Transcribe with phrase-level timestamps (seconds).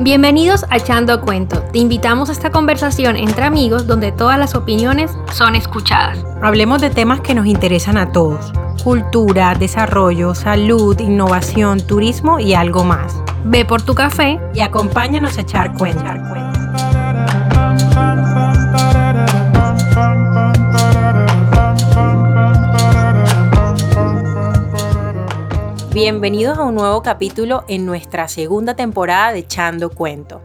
[0.00, 1.60] Bienvenidos a Echando Cuento.
[1.72, 6.24] Te invitamos a esta conversación entre amigos donde todas las opiniones son escuchadas.
[6.40, 8.52] Hablemos de temas que nos interesan a todos.
[8.82, 13.22] Cultura, desarrollo, salud, innovación, turismo y algo más.
[13.44, 16.04] Ve por tu café y acompáñanos a echar cuento.
[26.00, 30.40] Bienvenidos a un nuevo capítulo en nuestra segunda temporada de Echando Cuento.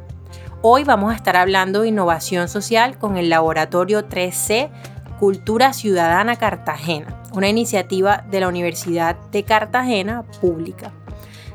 [0.63, 4.71] Hoy vamos a estar hablando de innovación social con el laboratorio 3C
[5.19, 10.91] Cultura Ciudadana Cartagena, una iniciativa de la Universidad de Cartagena pública.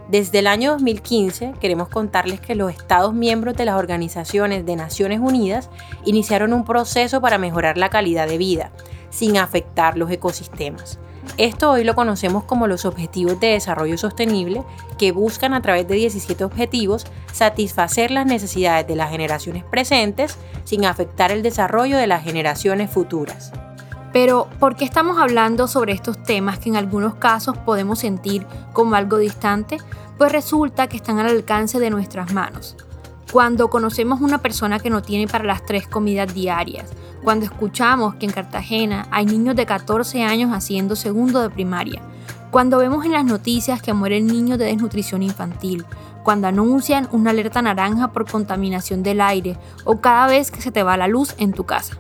[0.09, 5.19] Desde el año 2015 queremos contarles que los Estados miembros de las organizaciones de Naciones
[5.19, 5.71] Unidas
[6.05, 8.71] iniciaron un proceso para mejorar la calidad de vida,
[9.11, 11.01] sin afectar los ecosistemas.
[11.37, 14.65] Esto hoy lo conocemos como los Objetivos de Desarrollo Sostenible,
[14.99, 20.85] que buscan a través de 17 objetivos satisfacer las necesidades de las generaciones presentes sin
[20.85, 23.53] afectar el desarrollo de las generaciones futuras.
[24.13, 28.95] Pero, ¿por qué estamos hablando sobre estos temas que en algunos casos podemos sentir como
[28.95, 29.79] algo distante?
[30.17, 32.77] Pues resulta que están al alcance de nuestras manos.
[33.33, 36.91] Cuando conocemos una persona que no tiene para las tres comidas diarias,
[37.23, 42.01] cuando escuchamos que en Cartagena hay niños de 14 años haciendo segundo de primaria,
[42.51, 45.85] cuando vemos en las noticias que mueren niños de desnutrición infantil,
[46.23, 50.83] cuando anuncian una alerta naranja por contaminación del aire o cada vez que se te
[50.83, 51.99] va la luz en tu casa.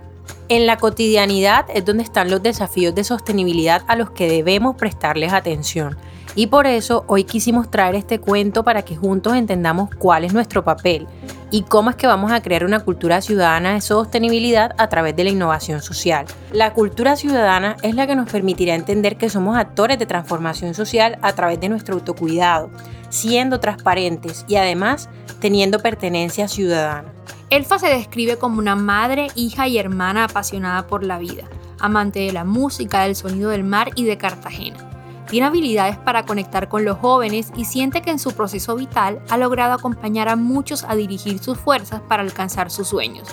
[0.48, 5.34] En la cotidianidad es donde están los desafíos de sostenibilidad a los que debemos prestarles
[5.34, 5.98] atención.
[6.34, 10.64] Y por eso hoy quisimos traer este cuento para que juntos entendamos cuál es nuestro
[10.64, 11.06] papel
[11.50, 15.24] y cómo es que vamos a crear una cultura ciudadana de sostenibilidad a través de
[15.24, 16.26] la innovación social.
[16.52, 21.18] La cultura ciudadana es la que nos permitirá entender que somos actores de transformación social
[21.22, 22.70] a través de nuestro autocuidado,
[23.08, 25.08] siendo transparentes y además
[25.40, 27.12] teniendo pertenencia ciudadana.
[27.50, 31.44] Elfa se describe como una madre, hija y hermana apasionada por la vida,
[31.80, 34.87] amante de la música, del sonido del mar y de Cartagena.
[35.28, 39.36] Tiene habilidades para conectar con los jóvenes y siente que en su proceso vital ha
[39.36, 43.28] logrado acompañar a muchos a dirigir sus fuerzas para alcanzar sus sueños.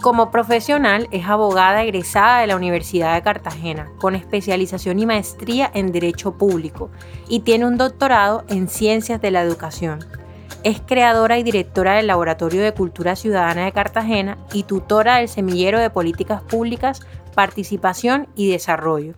[0.00, 5.92] Como profesional es abogada egresada de la Universidad de Cartagena, con especialización y maestría en
[5.92, 6.90] Derecho Público,
[7.28, 9.98] y tiene un doctorado en Ciencias de la Educación.
[10.62, 15.80] Es creadora y directora del Laboratorio de Cultura Ciudadana de Cartagena y tutora del Semillero
[15.80, 17.00] de Políticas Públicas,
[17.34, 19.14] Participación y Desarrollo.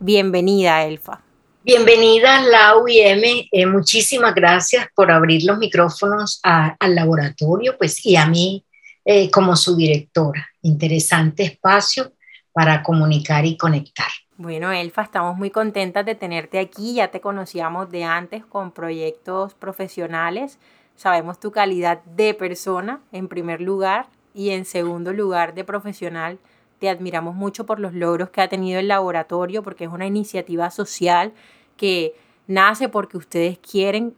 [0.00, 1.25] Bienvenida, Elfa.
[1.66, 3.48] Bienvenida, Lau y M.
[3.50, 8.64] Eh, muchísimas gracias por abrir los micrófonos al laboratorio pues, y a mí
[9.04, 10.46] eh, como su directora.
[10.62, 12.12] Interesante espacio
[12.52, 14.06] para comunicar y conectar.
[14.36, 16.94] Bueno, Elfa, estamos muy contentas de tenerte aquí.
[16.94, 20.60] Ya te conocíamos de antes con proyectos profesionales.
[20.94, 26.38] Sabemos tu calidad de persona, en primer lugar, y en segundo lugar, de profesional.
[26.78, 30.70] Te admiramos mucho por los logros que ha tenido el laboratorio, porque es una iniciativa
[30.70, 31.32] social
[31.76, 32.14] que
[32.46, 34.14] nace porque ustedes quieren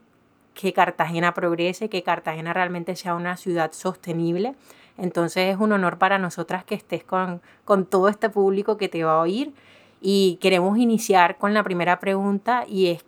[0.54, 4.54] que Cartagena progrese, que Cartagena realmente sea una ciudad sostenible.
[4.96, 9.04] Entonces es un honor para nosotras que estés con, con todo este público que te
[9.04, 9.52] va a oír.
[10.00, 13.04] Y queremos iniciar con la primera pregunta y es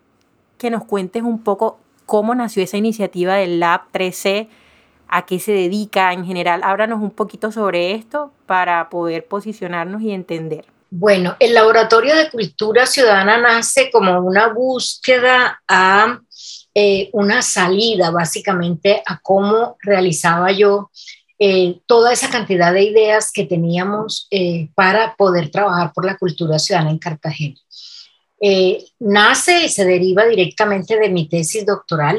[0.58, 4.48] que nos cuentes un poco cómo nació esa iniciativa del Lab 13,
[5.08, 6.62] a qué se dedica en general.
[6.62, 10.66] Háblanos un poquito sobre esto para poder posicionarnos y entender.
[10.92, 16.20] Bueno, el Laboratorio de Cultura Ciudadana nace como una búsqueda a
[16.74, 20.90] eh, una salida básicamente a cómo realizaba yo
[21.38, 26.58] eh, toda esa cantidad de ideas que teníamos eh, para poder trabajar por la cultura
[26.58, 27.56] ciudadana en Cartagena.
[28.98, 32.18] nace y se deriva directamente de mi tesis doctoral,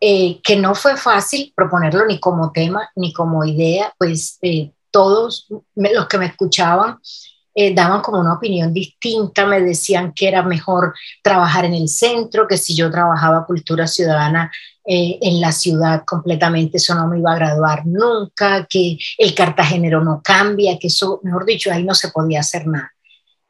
[0.00, 4.40] que no fue fácil proponerlo ni como tema ni como idea, pues
[4.90, 5.46] todos
[5.76, 6.98] los que me escuchaban
[7.54, 12.46] eh, daban como una opinión distinta, me decían que era mejor trabajar en el centro,
[12.48, 14.50] que si yo trabajaba cultura ciudadana
[14.84, 20.02] eh, en la ciudad completamente eso no me iba a graduar nunca, que el cartagenero
[20.02, 22.90] no cambia, que eso, mejor dicho, ahí no se podía hacer nada.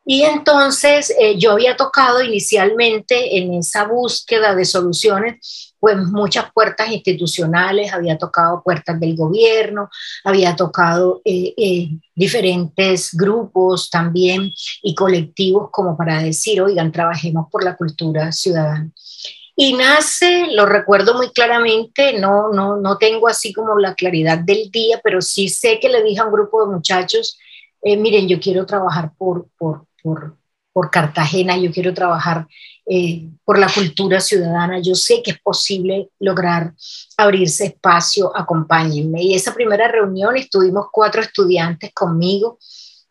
[0.05, 6.93] Y entonces eh, yo había tocado inicialmente en esa búsqueda de soluciones pues muchas puertas
[6.93, 9.91] institucionales, había tocado puertas del gobierno,
[10.23, 17.65] había tocado eh, eh, diferentes grupos también y colectivos como para decir, oigan, trabajemos por
[17.65, 18.93] la cultura ciudadana.
[19.57, 24.71] Y nace, lo recuerdo muy claramente, no, no, no tengo así como la claridad del
[24.71, 27.37] día, pero sí sé que le dije a un grupo de muchachos,
[27.83, 30.37] miren, yo quiero trabajar por, por, por
[30.73, 32.47] por Cartagena, yo quiero trabajar
[32.87, 36.73] eh, por la cultura ciudadana, yo sé que es posible lograr
[37.17, 39.23] abrirse espacio, acompáñenme.
[39.23, 42.59] Y esa primera reunión estuvimos cuatro estudiantes conmigo,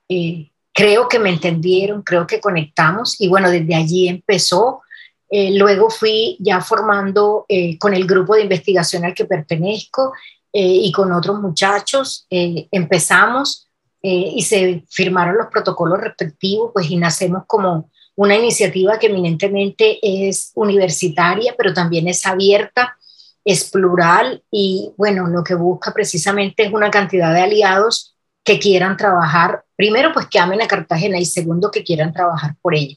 [0.09, 3.19] eh, creo que me entendieron, creo que conectamos.
[3.19, 4.81] Y bueno, desde allí empezó.
[5.29, 7.45] Eh, luego fui ya formando
[7.79, 10.11] con el grupo de investigación al que pertenezco
[10.51, 13.70] y con otros muchachos, empezamos
[14.01, 20.51] y se firmaron los protocolos respectivos, pues y nacemos como una iniciativa que eminentemente es
[20.56, 22.98] universitaria, pero también es abierta,
[23.45, 28.98] es plural y bueno, lo que busca precisamente es una cantidad de aliados que quieran
[28.98, 32.95] trabajar, primero pues que amen a Cartagena y segundo que quieran trabajar por ella.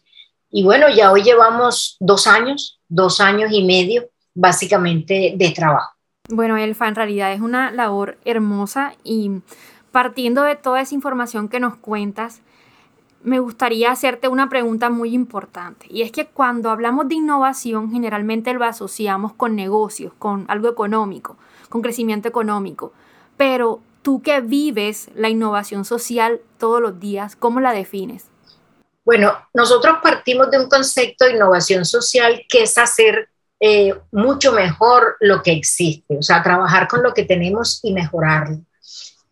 [0.50, 5.92] Y bueno, ya hoy llevamos dos años, dos años y medio básicamente de trabajo.
[6.28, 9.30] Bueno, Elfa, en realidad es una labor hermosa y
[9.94, 12.40] partiendo de toda esa información que nos cuentas,
[13.22, 15.86] me gustaría hacerte una pregunta muy importante.
[15.88, 21.36] Y es que cuando hablamos de innovación, generalmente lo asociamos con negocios, con algo económico,
[21.68, 22.92] con crecimiento económico.
[23.36, 28.26] Pero tú que vives la innovación social todos los días, ¿cómo la defines?
[29.04, 33.28] Bueno, nosotros partimos de un concepto de innovación social que es hacer
[33.60, 38.58] eh, mucho mejor lo que existe, o sea, trabajar con lo que tenemos y mejorarlo.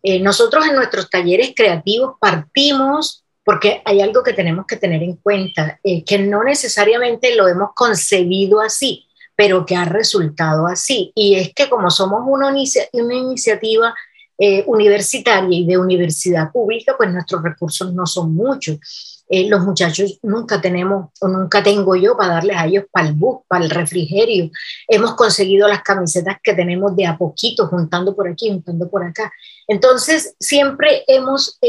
[0.03, 5.17] Eh, nosotros en nuestros talleres creativos partimos porque hay algo que tenemos que tener en
[5.17, 9.05] cuenta, eh, que no necesariamente lo hemos concebido así,
[9.35, 11.11] pero que ha resultado así.
[11.15, 12.53] Y es que como somos una,
[12.93, 13.93] iniciativa
[14.37, 19.12] eh, universitaria y de universidad pública, pues nuestros recursos no son muchos.
[19.29, 23.13] Eh, los muchachos nunca tenemos o nunca tengo yo para darles a ellos para el
[23.13, 24.49] bus, para el refrigerio.
[24.87, 29.31] Hemos conseguido las camisetas que tenemos de a poquito, juntando por aquí, juntando por acá.
[29.67, 31.59] Entonces, siempre hemos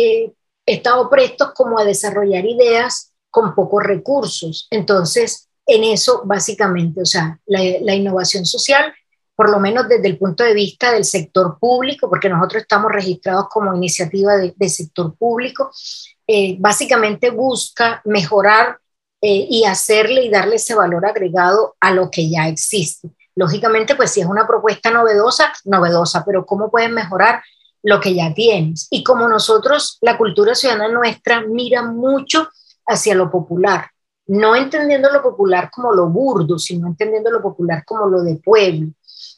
[0.67, 4.69] estado prestos como a desarrollar ideas con pocos recursos.
[4.71, 8.93] Entonces, en eso básicamente, o sea, la, innovación social,
[9.35, 13.47] por lo menos desde el punto de vista del sector público, porque nosotros estamos registrados
[13.49, 15.73] como iniciativa de, sector público,
[16.27, 18.79] eh, básicamente busca mejorar
[19.21, 23.11] eh, y hacerle y darle ese valor agregado a lo que ya existe.
[23.37, 27.43] Lógicamente, pues si es una propuesta novedosa, novedosa, pero ¿cómo pueden mejorar
[27.85, 28.89] lo que ya tienes.
[28.91, 32.49] Y como nosotros, la cultura ciudadana nuestra mira mucho
[32.87, 33.91] hacia lo popular,
[34.27, 38.89] no entendiendo lo popular como lo burdo, sino entendiendo lo popular como lo de pueblo.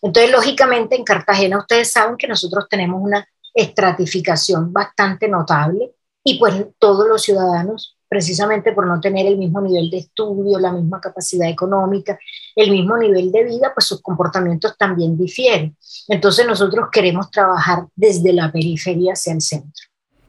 [0.01, 5.93] Entonces, lógicamente, en Cartagena ustedes saben que nosotros tenemos una estratificación bastante notable
[6.29, 10.73] y pues todos los ciudadanos precisamente por no tener el mismo nivel de estudio, la
[10.73, 12.19] misma capacidad económica,
[12.57, 15.77] el mismo nivel de vida, pues sus comportamientos también difieren.
[16.09, 19.85] Entonces nosotros queremos trabajar desde la periferia hacia el centro.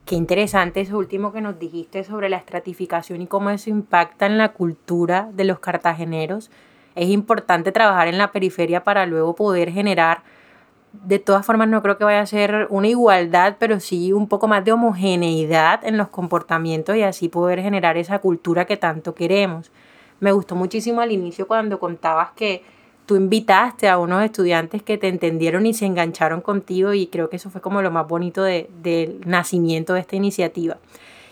[0.05, 4.37] Qué interesante eso último que nos dijiste sobre la estratificación y cómo eso impacta en
[4.37, 6.51] la cultura de los cartageneros.
[6.93, 10.21] Es importante trabajar en la periferia para luego poder generar
[10.93, 14.47] de todas formas no creo que vaya a ser una igualdad, pero sí un poco
[14.47, 19.71] más de homogeneidad en los comportamientos y así poder generar esa cultura que tanto queremos.
[20.19, 22.63] Me gustó muchísimo al inicio cuando contabas que
[23.05, 27.37] tú invitaste a unos estudiantes que te entendieron y se engancharon contigo y creo que
[27.37, 30.77] eso fue como lo más bonito del nacimiento de esta iniciativa.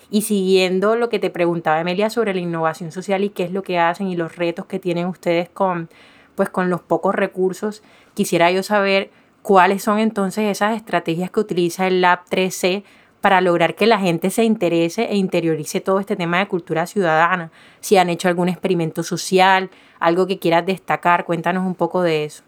[0.09, 3.63] Y siguiendo lo que te preguntaba Emilia sobre la innovación social y qué es lo
[3.63, 5.89] que hacen y los retos que tienen ustedes con,
[6.35, 7.81] pues, con los pocos recursos,
[8.13, 9.09] quisiera yo saber
[9.45, 12.83] ¿Cuáles son entonces esas estrategias que utiliza el Lab 3C
[13.21, 17.51] para lograr que la gente se interese e interiorice todo este tema de cultura ciudadana?
[17.79, 22.41] Si han hecho algún experimento social, algo que quieras destacar, cuéntanos un poco de eso.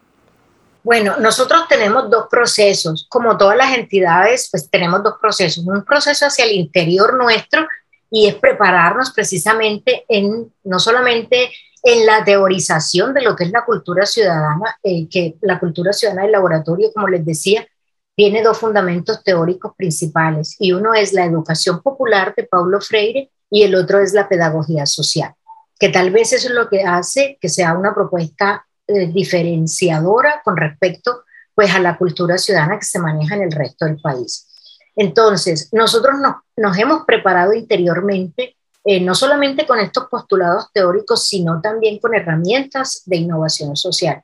[0.82, 5.68] Bueno, nosotros tenemos dos procesos, como todas las entidades, pues tenemos dos procesos.
[5.68, 7.68] Un proceso hacia el interior nuestro
[8.10, 11.51] y es prepararnos precisamente en no solamente
[11.89, 16.24] en la teorización de lo que es la cultura ciudadana, eh, que la cultura ciudadana
[16.24, 17.65] del laboratorio, como les decía,
[18.13, 23.63] tiene dos fundamentos teóricos principales y uno es la educación popular de Paulo Freire y
[23.63, 25.34] el otro es la pedagogía social,
[25.79, 30.58] que tal vez eso es lo que hace que sea una propuesta eh, diferenciadora con
[30.58, 31.24] respecto
[31.56, 34.46] pues a la cultura ciudadana que se maneja en el resto del país.
[34.94, 36.15] Entonces, nosotros
[36.58, 38.57] nos hemos preparado interiormente
[38.89, 44.24] eh, no solamente con estos postulados teóricos, sino también con herramientas de innovación social,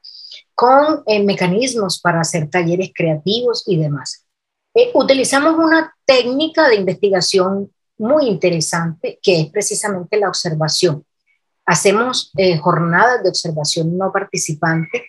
[0.56, 4.26] con eh, mecanismos para hacer talleres creativos y demás.
[4.74, 11.04] Eh, utilizamos una técnica de investigación muy interesante que es precisamente la observación.
[11.66, 15.04] Hacemos jornadas de observación no participante.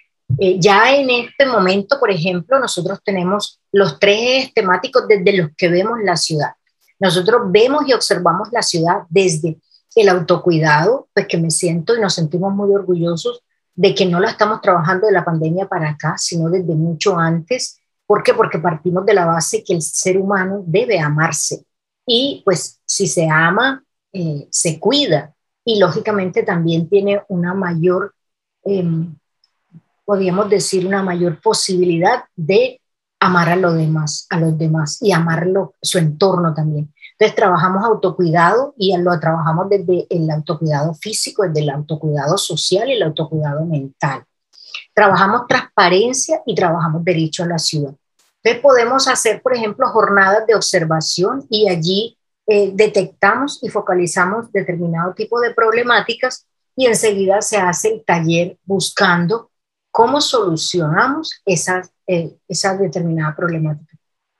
[0.58, 6.00] ya en este momento, por ejemplo, nosotros tenemos los tres temáticos desde los que vemos
[6.02, 6.54] la ciudad
[7.04, 9.58] nosotros vemos y observamos la ciudad desde
[9.94, 13.42] el autocuidado, pues que me siento y nos sentimos muy orgullosos
[13.74, 17.78] de que no la estamos trabajando de la pandemia para acá, sino desde mucho antes.
[18.06, 18.32] ¿Por qué?
[18.32, 21.66] Porque partimos de la base que el ser humano debe amarse.
[22.06, 25.34] Y pues si se ama, eh, se cuida.
[25.62, 28.14] Y lógicamente también tiene una mayor,
[28.64, 29.14] em,
[30.06, 32.80] podríamos decir, una mayor posibilidad de
[33.20, 36.93] amar a los demás, a los demás y amarlo, su entorno también.
[37.16, 42.94] Entonces trabajamos autocuidado y lo trabajamos desde el autocuidado físico, desde el autocuidado social y
[42.94, 44.24] el autocuidado mental.
[44.92, 47.94] Trabajamos transparencia y trabajamos derecho a la ciudad.
[48.42, 55.14] Entonces podemos hacer, por ejemplo, jornadas de observación y allí eh, detectamos y focalizamos determinado
[55.14, 59.50] tipo de problemáticas y enseguida se hace el taller buscando
[59.90, 63.93] cómo solucionamos esas, eh, esa determinada problemática.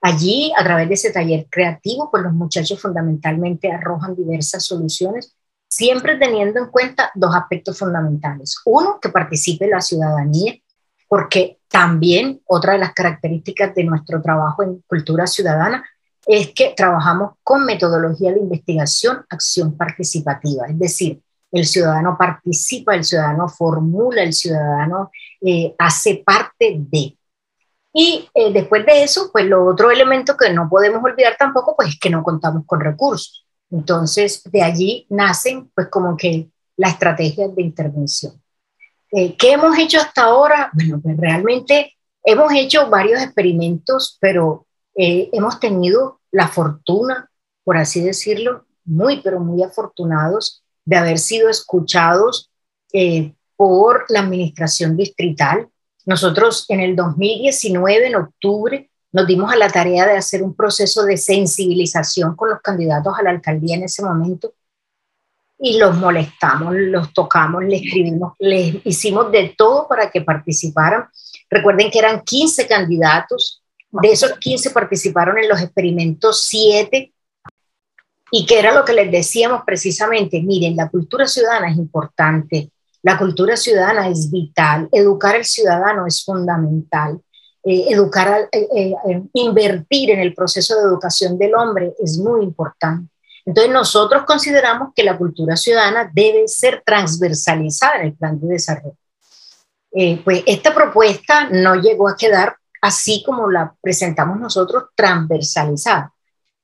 [0.07, 5.35] Allí, a través de ese taller creativo, pues los muchachos fundamentalmente arrojan diversas soluciones,
[5.67, 8.61] siempre teniendo en cuenta dos aspectos fundamentales.
[8.67, 10.57] Uno, que participe la ciudadanía,
[11.09, 15.83] porque también otra de las características de nuestro trabajo en cultura ciudadana
[16.27, 23.05] es que trabajamos con metodología de investigación, acción participativa, es decir, el ciudadano participa, el
[23.05, 27.17] ciudadano formula, el ciudadano eh, hace parte de.
[27.97, 31.91] Y eh, después de eso, pues lo otro elemento que no podemos olvidar tampoco, pues
[31.91, 33.47] es que no contamos con recursos.
[33.71, 38.43] Entonces, de allí nacen, pues como que la estrategia de intervención.
[39.13, 40.71] Eh, ¿Qué hemos hecho hasta ahora?
[40.73, 47.31] Bueno, pues realmente hemos hecho varios experimentos, pero eh, hemos tenido la fortuna,
[47.63, 52.51] por así decirlo, muy, pero muy afortunados de haber sido escuchados
[53.57, 55.69] por la administración distrital,
[56.05, 61.05] nosotros en el 2019, en octubre, nos dimos a la tarea de hacer un proceso
[61.05, 64.53] de sensibilización con los candidatos a la alcaldía en ese momento
[65.59, 71.07] y los molestamos, los tocamos, les escribimos, les hicimos de todo para que participaran.
[71.49, 77.13] Recuerden que eran 15 candidatos, de esos 15 participaron en los experimentos 7
[78.33, 82.71] y que era lo que les decíamos precisamente, miren, la cultura ciudadana es importante,
[83.05, 87.21] la cultura ciudadana es vital, educar al ciudadano es fundamental,
[87.63, 93.13] eh, educar, eh, eh, invertir en el proceso de educación del hombre es muy importante.
[93.45, 98.97] Entonces nosotros consideramos que la cultura ciudadana debe ser transversalizada en el plan de desarrollo.
[100.25, 106.11] pues esta propuesta no llegó a quedar así como la presentamos nosotros, transversalizada,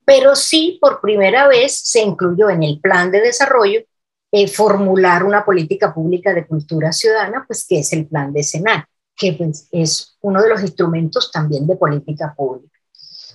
[0.03, 3.81] pero sí por primera vez se incluyó en el plan de desarrollo
[4.33, 8.85] eh, formular una política pública de cultura ciudadana, pues que es el plan de Senat,
[9.13, 12.79] que pues, es uno de los instrumentos también de política pública.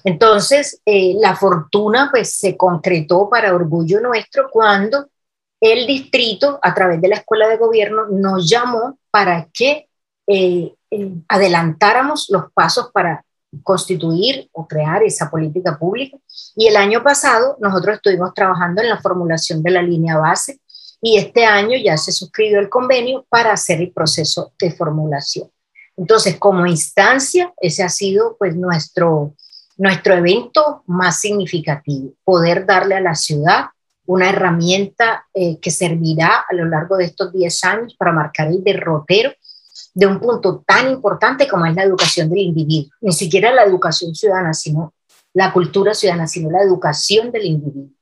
[0.05, 5.07] Entonces, eh, la fortuna pues se concretó para orgullo nuestro cuando
[5.61, 9.89] el distrito, a través de la escuela de gobierno, nos llamó para que
[10.27, 10.73] eh,
[11.29, 13.23] adelantáramos los pasos para
[13.63, 16.17] constituir o crear esa política pública.
[16.55, 20.61] Y el año pasado nosotros estuvimos trabajando en la formulación de la línea base
[21.07, 25.49] y este año ya se suscribió el convenio para hacer el proceso de formulación.
[25.97, 29.33] Entonces, como instancia, ese ha sido pues nuestro,
[29.77, 33.67] nuestro evento más significativo, poder darle a la ciudad
[34.05, 38.65] una herramienta eh, que servirá a lo largo de estos 10 años para marcar el
[38.65, 39.31] derrotero
[39.95, 42.91] de un punto tan importante como es la educación del individuo.
[43.01, 44.93] Ni siquiera la educación ciudadana, sino
[45.33, 47.96] la cultura ciudadana, sino la educación del individuo.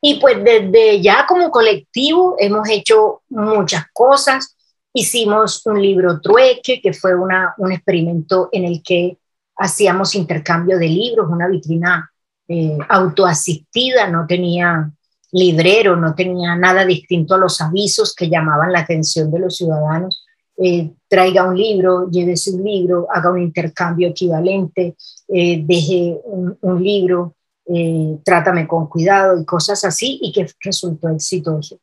[0.00, 4.56] Y pues desde ya como colectivo hemos hecho muchas cosas.
[4.92, 9.18] Hicimos un libro trueque, que fue una, un experimento en el que
[9.56, 12.10] hacíamos intercambio de libros, una vitrina
[12.48, 14.90] eh, autoasistida, no tenía
[15.32, 20.24] librero, no tenía nada distinto a los avisos que llamaban la atención de los ciudadanos.
[20.56, 24.96] Eh, traiga un libro, llévese un libro, haga un intercambio equivalente,
[25.28, 27.36] eh, deje un, un libro,
[27.72, 31.78] eh, trátame con cuidado y cosas así, y que resultó exitoso.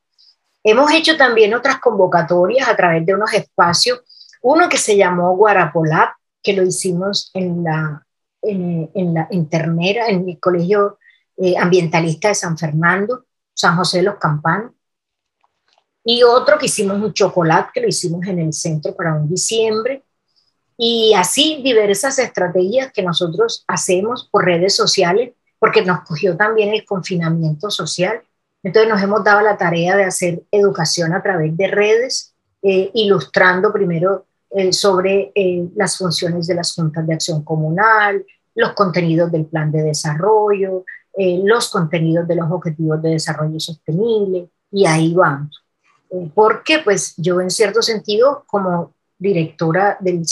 [0.63, 4.01] Hemos hecho también otras convocatorias a través de unos espacios,
[4.41, 6.10] uno que se llamó Guarapolap,
[6.44, 8.06] que lo hicimos en la,
[8.41, 10.98] en, la Internera, en el Colegio
[11.38, 14.74] eh, Ambientalista de San Fernando, San José de los Campanos,
[16.03, 20.03] y otro que hicimos un chocolate, que lo hicimos en el centro para un diciembre,
[20.77, 26.85] y así diversas estrategias que nosotros hacemos por redes sociales porque nos cogió también el
[26.85, 28.21] confinamiento social.
[28.63, 33.71] Entonces nos hemos dado la tarea de hacer educación a través de redes, eh, ilustrando
[33.71, 39.45] primero eh, sobre eh, las funciones de las juntas de acción comunal, los contenidos del
[39.45, 40.83] plan de desarrollo,
[41.19, 45.63] los contenidos de los objetivos de desarrollo sostenible, y ahí vamos.
[46.09, 50.23] Eh, porque pues yo en cierto sentido como directora del,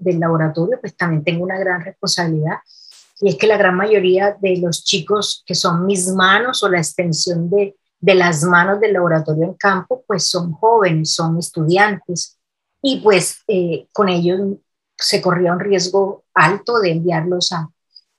[0.00, 2.58] del laboratorio pues también tengo una gran responsabilidad
[3.20, 6.78] y es que la gran mayoría de los chicos que son mis manos o la
[6.78, 12.38] extensión de, de las manos del laboratorio en campo pues son jóvenes, son estudiantes
[12.82, 14.40] y pues eh, con ellos
[14.96, 17.68] se corría un riesgo alto de enviarlos a,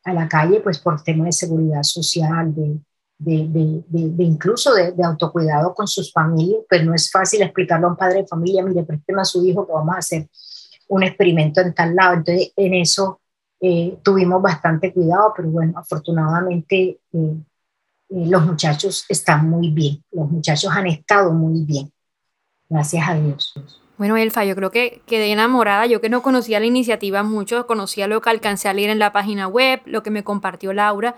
[0.04, 2.80] a la calle pues por temas de seguridad social, de,
[3.18, 7.98] de, de, incluso de, autocuidado con sus familias, pues no es fácil explicarle a un
[7.98, 10.30] padre de familia, mire, présteme a su hijo que vamos a hacer
[10.88, 12.16] un experimento en tal lado.
[12.16, 13.20] Entonces, en eso
[13.59, 17.35] eh, tuvimos bastante cuidado, pero bueno, afortunadamente eh,
[18.09, 21.91] eh, los muchachos están muy bien, los muchachos han estado muy bien,
[22.69, 23.53] gracias a Dios.
[23.97, 25.87] Bueno, Elfa, yo creo que quedé enamorada.
[25.87, 29.11] Yo que no conocía la iniciativa mucho, conocía lo que alcancé a leer en la
[29.11, 31.15] página web, lo que me compartió Laura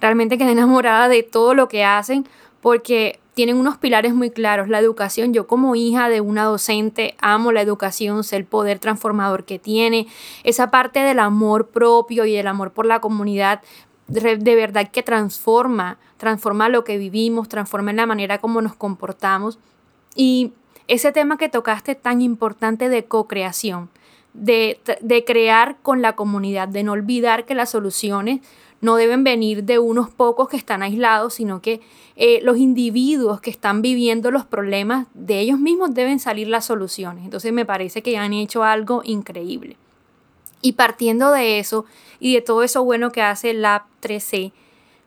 [0.00, 2.28] realmente quedé enamorada de todo lo que hacen
[2.60, 4.66] porque tienen unos pilares muy claros.
[4.66, 9.44] La educación, yo como hija de una docente amo la educación, sé el poder transformador
[9.44, 10.08] que tiene,
[10.42, 13.62] esa parte del amor propio y el amor por la comunidad
[14.08, 19.60] de verdad que transforma, transforma lo que vivimos, transforma la manera como nos comportamos.
[20.16, 20.52] Y
[20.88, 23.88] ese tema que tocaste tan importante de co-creación,
[24.34, 28.40] de, de crear con la comunidad, de no olvidar que las soluciones
[28.80, 31.80] no deben venir de unos pocos que están aislados, sino que
[32.16, 37.24] eh, los individuos que están viviendo los problemas de ellos mismos deben salir las soluciones.
[37.24, 39.76] Entonces me parece que han hecho algo increíble.
[40.60, 41.84] Y partiendo de eso
[42.20, 44.52] y de todo eso bueno que hace Lab 3C,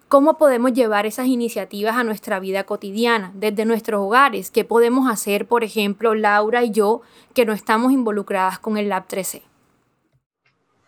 [0.08, 4.52] ¿cómo podemos llevar esas iniciativas a nuestra vida cotidiana, desde nuestros hogares?
[4.52, 7.02] ¿Qué podemos hacer, por ejemplo, Laura y yo,
[7.34, 9.42] que no estamos involucradas con el Lab 3C?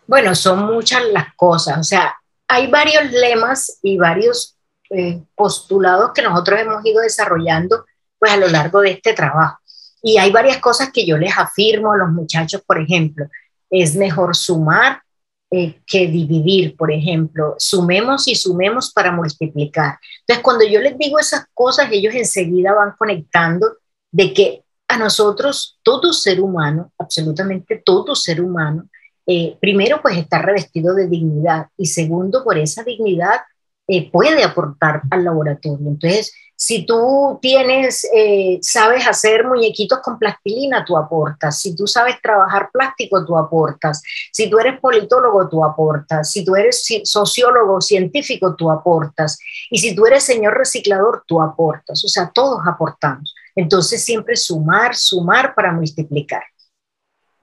[0.06, 1.78] Bueno, son muchas las cosas.
[1.78, 2.14] O sea,
[2.48, 4.56] hay varios lemas y varios
[4.90, 7.84] eh, postulados que nosotros hemos ido desarrollando
[8.18, 9.58] pues a lo largo de este trabajo.
[10.02, 13.26] Y hay varias cosas que yo les afirmo a los muchachos, por ejemplo,
[13.70, 15.02] es mejor sumar
[15.50, 19.98] eh, que dividir, por ejemplo, sumemos y sumemos para multiplicar.
[20.20, 23.78] Entonces, cuando yo les digo esas cosas, ellos enseguida van conectando
[24.10, 28.88] de que a nosotros, todo ser humano, absolutamente todo ser humano,
[29.26, 33.40] eh, primero, pues está revestido de dignidad y segundo, por esa dignidad
[33.86, 35.88] eh, puede aportar al laboratorio.
[35.88, 41.60] Entonces, si tú tienes, eh, sabes hacer muñequitos con plastilina, tú aportas.
[41.60, 44.02] Si tú sabes trabajar plástico, tú aportas.
[44.32, 46.30] Si tú eres politólogo, tú aportas.
[46.30, 49.38] Si tú eres sociólogo, científico, tú aportas.
[49.70, 52.04] Y si tú eres señor reciclador, tú aportas.
[52.04, 53.34] O sea, todos aportamos.
[53.56, 56.42] Entonces, siempre sumar, sumar para multiplicar.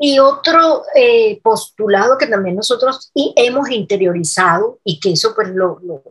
[0.03, 5.79] Y otro eh, postulado que también nosotros y hemos interiorizado y que eso pues lo,
[5.83, 6.01] lo,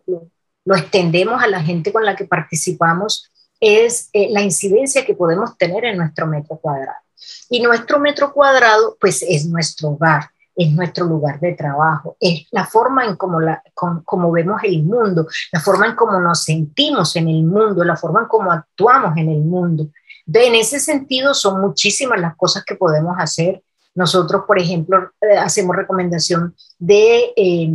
[0.64, 5.58] lo, extendemos a la gente con la que participamos es eh, la incidencia que podemos
[5.58, 7.00] tener en nuestro metro cuadrado.
[7.48, 12.66] Y nuestro metro cuadrado pues es nuestro hogar, es nuestro lugar de trabajo, es la
[12.66, 17.26] forma en cómo, la, como vemos el mundo, la forma en cómo nos sentimos en
[17.26, 19.88] el mundo, la forma en cómo actuamos en el mundo.
[20.32, 23.60] En ese sentido son muchísimas las cosas que podemos hacer
[23.94, 27.70] nosotros, por ejemplo, eh, hacemos recomendación de eh,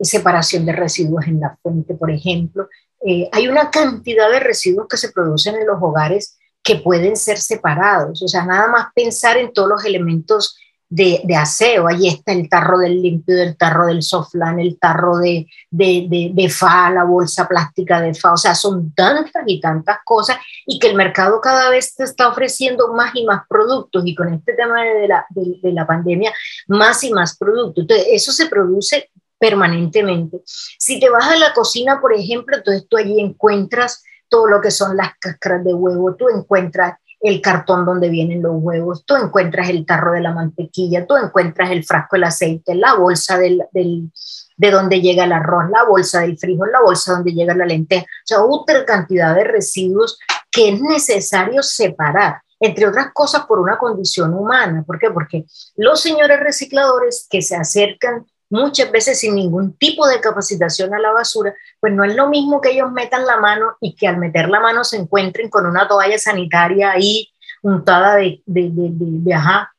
[0.00, 2.68] separación de residuos en la fuente, por ejemplo.
[3.04, 7.38] Eh, hay una cantidad de residuos que se producen en los hogares que pueden ser
[7.38, 8.22] separados.
[8.22, 10.56] O sea, nada más pensar en todos los elementos
[10.88, 11.88] de, aseo.
[11.88, 16.48] Ahí está el tarro del limpio, el tarro del soflán, el tarro de, de, de,
[16.48, 18.32] FA, la bolsa plástica de FA.
[18.32, 22.28] O sea, son tantas y tantas cosas y que el mercado cada vez te está
[22.28, 26.32] ofreciendo más y más productos y con este tema de la, de la pandemia,
[26.68, 27.82] más y más productos.
[27.82, 30.42] Entonces, eso se produce permanentemente.
[30.44, 34.70] Si te vas a la cocina, por ejemplo, entonces tú allí encuentras todo lo que
[34.70, 39.68] son las cáscaras de huevo, tú encuentras el cartón donde vienen los huevos, tú encuentras
[39.68, 44.70] el tarro de la mantequilla, tú encuentras el frasco del aceite, la bolsa del, de
[44.70, 48.24] donde llega el arroz, la bolsa del frijol, la bolsa donde llega la lenteja, o
[48.24, 50.18] sea, otra cantidad de residuos
[50.50, 54.84] que es necesario separar, entre otras cosas por una condición humana.
[54.86, 55.10] ¿Por qué?
[55.10, 55.44] Porque
[55.76, 61.12] los señores recicladores que se acercan muchas veces sin ningún tipo de capacitación a la
[61.12, 64.48] basura, pues no es lo mismo que ellos metan la mano y que al meter
[64.48, 67.28] la mano se encuentren con una toalla sanitaria ahí
[67.62, 69.72] untada de, de, de, ajá,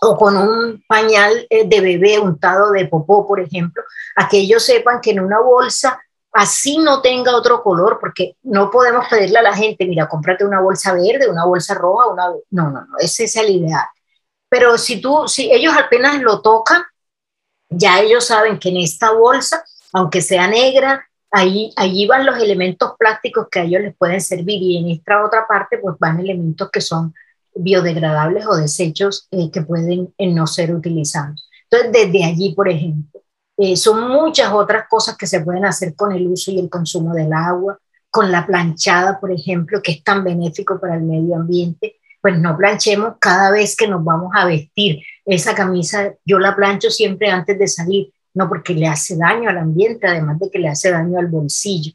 [0.00, 3.82] o con un pañal eh, de bebé untado de popó, por ejemplo,
[4.16, 6.00] a que ellos sepan que en una bolsa
[6.32, 10.60] así no tenga otro color, porque no podemos pedirle a la gente, mira, cómprate una
[10.60, 12.28] bolsa verde, una bolsa roja, una...
[12.50, 13.86] No, no, no, ese es el ideal.
[14.48, 16.82] Pero si tú, si ellos apenas lo tocan,
[17.70, 22.92] ya ellos saben que en esta bolsa, aunque sea negra, Ahí, allí van los elementos
[22.98, 26.70] plásticos que a ellos les pueden servir y en esta otra parte pues van elementos
[26.70, 27.14] que son
[27.54, 31.48] biodegradables o desechos eh, que pueden eh, no ser utilizados.
[31.70, 33.20] Entonces, desde allí, por ejemplo,
[33.58, 37.12] eh, son muchas otras cosas que se pueden hacer con el uso y el consumo
[37.12, 37.78] del agua,
[38.10, 41.96] con la planchada, por ejemplo, que es tan benéfico para el medio ambiente.
[42.22, 45.00] Pues no planchemos cada vez que nos vamos a vestir.
[45.28, 49.58] Esa camisa yo la plancho siempre antes de salir, no porque le hace daño al
[49.58, 51.92] ambiente, además de que le hace daño al bolsillo,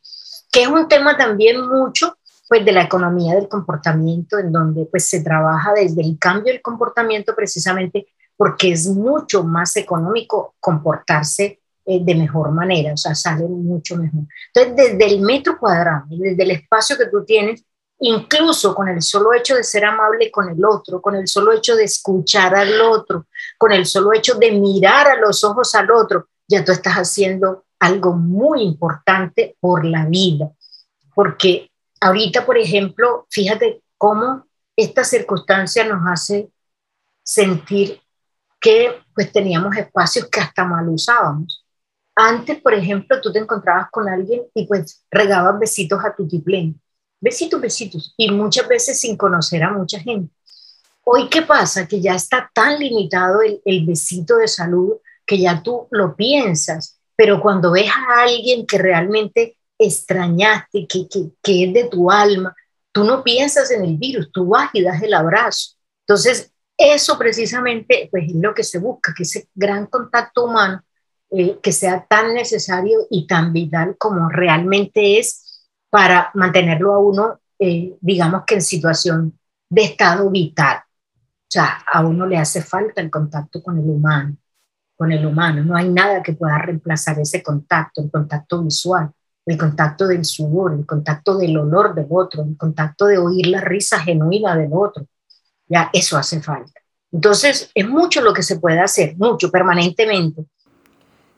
[0.52, 2.16] que es un tema también mucho
[2.48, 6.62] pues de la economía del comportamiento, en donde pues se trabaja desde el cambio del
[6.62, 8.06] comportamiento precisamente
[8.38, 14.26] porque es mucho más económico comportarse eh, de mejor manera, o sea, sale mucho mejor.
[14.54, 17.66] Entonces, desde el metro cuadrado, desde el espacio que tú tienes,
[18.06, 21.76] incluso con el solo hecho de ser amable con el otro, con el solo hecho
[21.76, 26.28] de escuchar al otro, con el solo hecho de mirar a los ojos al otro,
[26.46, 30.52] ya tú estás haciendo algo muy importante por la vida.
[31.16, 36.50] Porque ahorita, por ejemplo, fíjate cómo esta circunstancia nos hace
[37.24, 38.02] sentir
[38.60, 41.66] que pues teníamos espacios que hasta mal usábamos.
[42.16, 46.83] Antes, por ejemplo, tú te encontrabas con alguien y pues regabas besitos a tu tiplén.
[47.24, 48.14] Besitos, besitos.
[48.18, 50.34] Y muchas veces sin conocer a mucha gente.
[51.06, 51.88] Hoy, ¿qué pasa?
[51.88, 57.00] Que ya está tan limitado el, besito de salud que ya tú lo piensas.
[57.16, 62.54] Pero cuando ves a alguien que realmente extrañaste, que, que, que es de tu alma,
[62.92, 65.78] tú no piensas en el virus, tú vas y das el abrazo.
[66.06, 70.84] Entonces, eso precisamente pues, es lo que se busca, que ese gran contacto humano
[71.32, 75.43] eh, que sea tan necesario y tan vital como realmente es
[75.94, 79.38] para mantenerlo a uno, eh, digamos que en situación
[79.70, 80.78] de estado vital.
[80.80, 84.36] O sea, a uno le hace falta el contacto con el humano,
[84.96, 85.64] con el humano.
[85.64, 89.12] No hay nada que pueda reemplazar ese contacto, el contacto visual,
[89.46, 93.62] el contacto del sudor, el contacto del olor del otro, el contacto de oír la
[93.62, 95.06] risa genuina del otro.
[95.68, 96.82] Ya eso hace falta.
[97.12, 100.48] Entonces, es mucho lo que se puede hacer, mucho, permanentemente.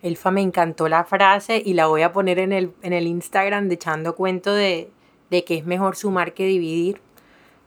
[0.06, 3.68] Elfa, me encantó la frase y la voy a poner en el, en el Instagram
[3.68, 4.89] de echando cuento de,
[5.30, 7.02] de que es mejor sumar que dividir.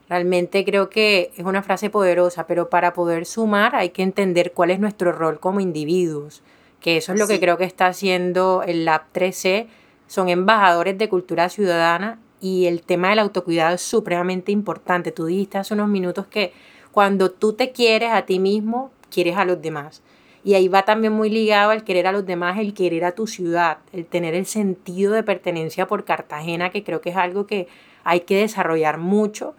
[0.07, 4.71] Realmente creo que es una frase poderosa, pero para poder sumar hay que entender cuál
[4.71, 6.41] es nuestro rol como individuos,
[6.79, 9.67] que eso es lo que creo que está haciendo el Lab 3C
[10.09, 15.11] son embajadores de cultura ciudadana y el tema del autocuidado es supremamente importante.
[15.11, 16.51] Tú dijiste hace unos minutos que
[16.91, 20.01] cuando tú te quieres a ti mismo, quieres a los demás.
[20.43, 23.27] Y ahí va también muy ligado al querer a los demás, el querer a tu
[23.27, 27.67] ciudad, el tener el sentido de pertenencia por Cartagena, que creo que es algo que
[28.03, 29.53] hay que desarrollar mucho.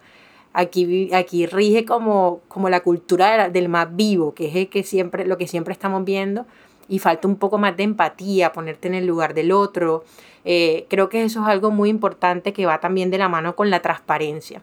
[0.53, 5.25] Aquí, aquí rige como, como la cultura del más vivo, que es el que siempre,
[5.25, 6.45] lo que siempre estamos viendo,
[6.89, 10.03] y falta un poco más de empatía, ponerte en el lugar del otro,
[10.43, 13.69] eh, creo que eso es algo muy importante que va también de la mano con
[13.69, 14.61] la transparencia.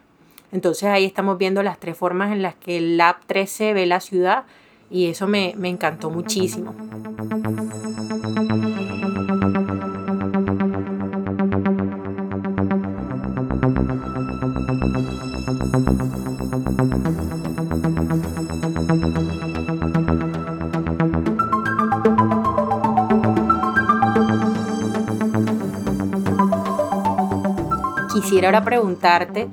[0.53, 4.01] Entonces ahí estamos viendo las tres formas en las que el Lab 13 ve la
[4.01, 4.45] ciudad
[4.91, 6.75] y eso me, me encantó muchísimo.
[28.29, 29.49] quisiera ahora preguntarte,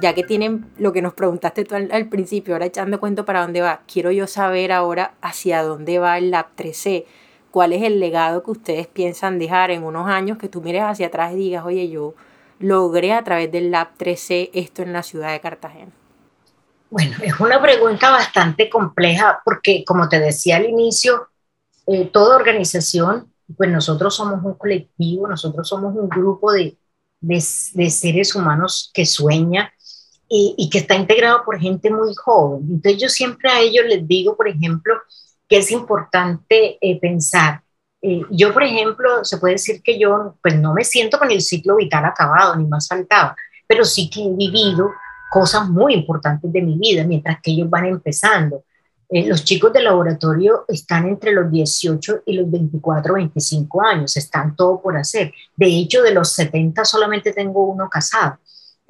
[0.00, 3.60] ya que tienen lo que nos preguntaste tú al, principio, ahora echando cuento para dónde
[3.60, 7.04] va, quiero yo saber ahora hacia dónde va el Lab 3C.
[7.50, 11.08] ¿Cuál es el legado que ustedes piensan dejar en unos años que tú mires hacia
[11.08, 12.14] atrás y digas, oye, yo
[12.58, 15.92] logré a través del Lab 3C esto en la ciudad de Cartagena?
[16.90, 21.28] Bueno, es una pregunta bastante compleja porque, como te decía al inicio,
[21.86, 26.76] eh, toda organización, pues nosotros somos un colectivo, nosotros somos un grupo de,
[27.20, 29.72] de, seres humanos que sueña
[30.32, 32.62] y, que está integrado por gente muy joven.
[32.70, 34.94] Entonces yo siempre a ellos les digo, por ejemplo,
[35.48, 37.62] que es importante eh, pensar.
[38.00, 41.42] Eh, yo, por ejemplo, se puede decir que yo pues no me siento con el
[41.42, 43.34] ciclo vital acabado, ni más faltaba,
[43.66, 44.90] pero sí que he vivido
[45.32, 48.64] cosas muy importantes de mi vida mientras que ellos van empezando.
[49.08, 54.54] Eh, los chicos del laboratorio están entre los 18 y los 24, 25 años, están
[54.54, 55.34] todo por hacer.
[55.56, 58.38] De hecho, de los 70 solamente tengo uno casado,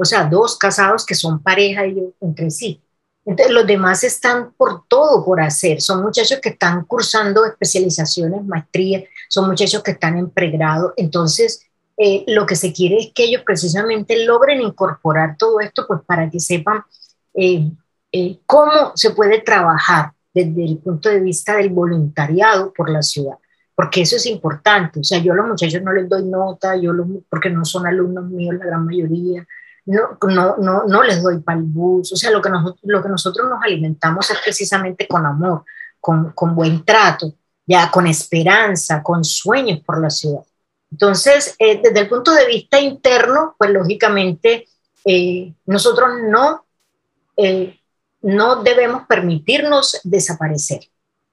[0.00, 2.80] o sea, dos casados que son pareja ellos entre sí.
[3.26, 5.82] Entonces, los demás están por todo por hacer.
[5.82, 10.94] Son muchachos que están cursando especializaciones, maestrías, son muchachos que están en pregrado.
[10.96, 11.66] Entonces,
[11.98, 16.30] eh, lo que se quiere es que ellos precisamente logren incorporar todo esto, pues para
[16.30, 16.82] que sepan
[17.34, 17.70] eh,
[18.10, 23.36] eh, cómo se puede trabajar desde el punto de vista del voluntariado por la ciudad.
[23.74, 25.00] porque eso es importante.
[25.00, 27.86] O sea, yo a los muchachos no les doy nota, yo los, porque no son
[27.86, 29.46] alumnos míos la gran mayoría,
[29.90, 32.12] no, no, no, no les doy para el bus.
[32.12, 35.64] O sea, lo que, nosotros, lo que nosotros nos alimentamos es precisamente con amor,
[36.00, 37.34] con, con buen trato,
[37.66, 40.42] ya con esperanza, con sueños por la ciudad.
[40.92, 44.66] Entonces, eh, desde el punto de vista interno, pues lógicamente
[45.04, 46.64] eh, nosotros no,
[47.36, 47.78] eh,
[48.22, 50.80] no debemos permitirnos desaparecer.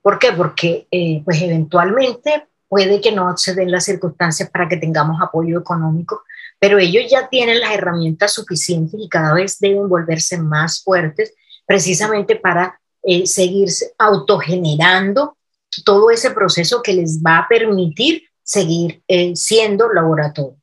[0.01, 0.31] ¿Por qué?
[0.31, 0.87] Porque
[1.25, 6.23] pues eventualmente puede que no se den las circunstancias para que tengamos apoyo económico,
[6.59, 11.33] pero ellos ya tienen las herramientas suficientes y cada vez deben volverse más fuertes
[11.65, 12.79] precisamente para
[13.25, 15.37] seguir autogenerando
[15.85, 20.57] todo ese proceso que les va a permitir seguir eh, siendo laboratorio.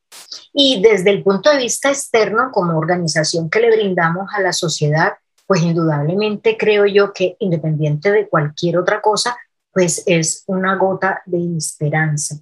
[0.52, 5.14] Y desde el punto de vista externo, como organización que le brindamos a la sociedad,
[5.46, 9.36] pues indudablemente creo yo que independiente de cualquier otra cosa,
[9.72, 12.36] pues es una gota de esperanza.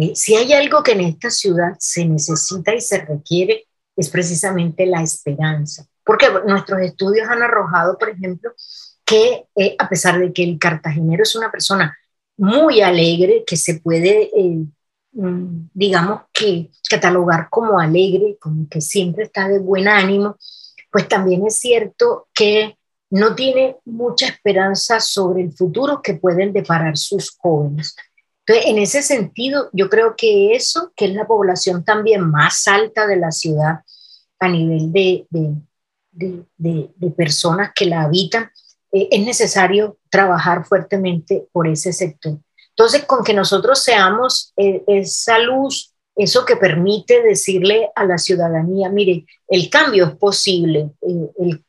[0.00, 4.86] Eh, si hay algo que en esta ciudad se necesita y se requiere, es precisamente
[4.86, 5.86] la esperanza.
[6.04, 8.52] Porque nuestros estudios han arrojado, por ejemplo,
[9.04, 11.96] que eh, a pesar de que el cartagenero es una persona
[12.38, 14.64] muy alegre, que se puede, eh,
[15.12, 20.36] mm, digamos que catalogar como alegre, como que siempre está de buen ánimo,
[20.90, 22.76] pues también es cierto que
[23.10, 27.94] no tiene mucha esperanza sobre el futuro que pueden deparar sus jóvenes.
[28.50, 33.06] Entonces, en ese sentido, yo creo que eso, que es la población también más alta
[33.06, 33.82] de la ciudad
[34.40, 35.54] a nivel de, de,
[36.56, 38.50] de, de personas que la habitan,
[38.90, 42.38] eh, es necesario trabajar fuertemente por ese sector.
[42.70, 48.88] Entonces, con que nosotros seamos eh, esa luz, eso que permite decirle a la ciudadanía,
[48.88, 50.90] mire, el cambio es posible,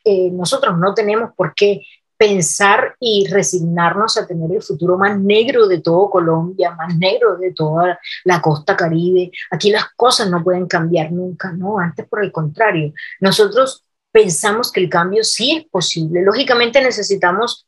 [0.04, 1.82] eh, nosotros no tenemos por qué
[2.22, 7.52] pensar y resignarnos a tener el futuro más negro de todo Colombia, más negro de
[7.52, 9.32] toda la costa caribe.
[9.50, 12.94] Aquí las cosas no pueden cambiar nunca, no, antes por el contrario.
[13.22, 16.22] Nosotros pensamos que el cambio sí es posible.
[16.22, 17.66] Lógicamente necesitamos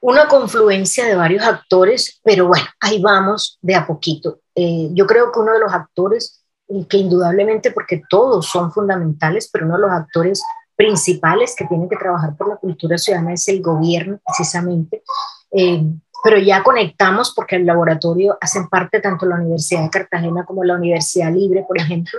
[0.00, 4.40] una confluencia de varios actores, pero bueno, ahí vamos de a poquito.
[4.54, 6.42] Eh, yo creo que uno de los actores,
[6.88, 10.42] que indudablemente, porque todos son fundamentales, pero uno de los actores
[10.80, 15.02] principales que tienen que trabajar por la cultura ciudadana es el gobierno, precisamente.
[15.52, 15.84] Eh,
[16.24, 20.76] pero ya conectamos porque el laboratorio hacen parte tanto la Universidad de Cartagena como la
[20.76, 22.18] Universidad Libre, por ejemplo,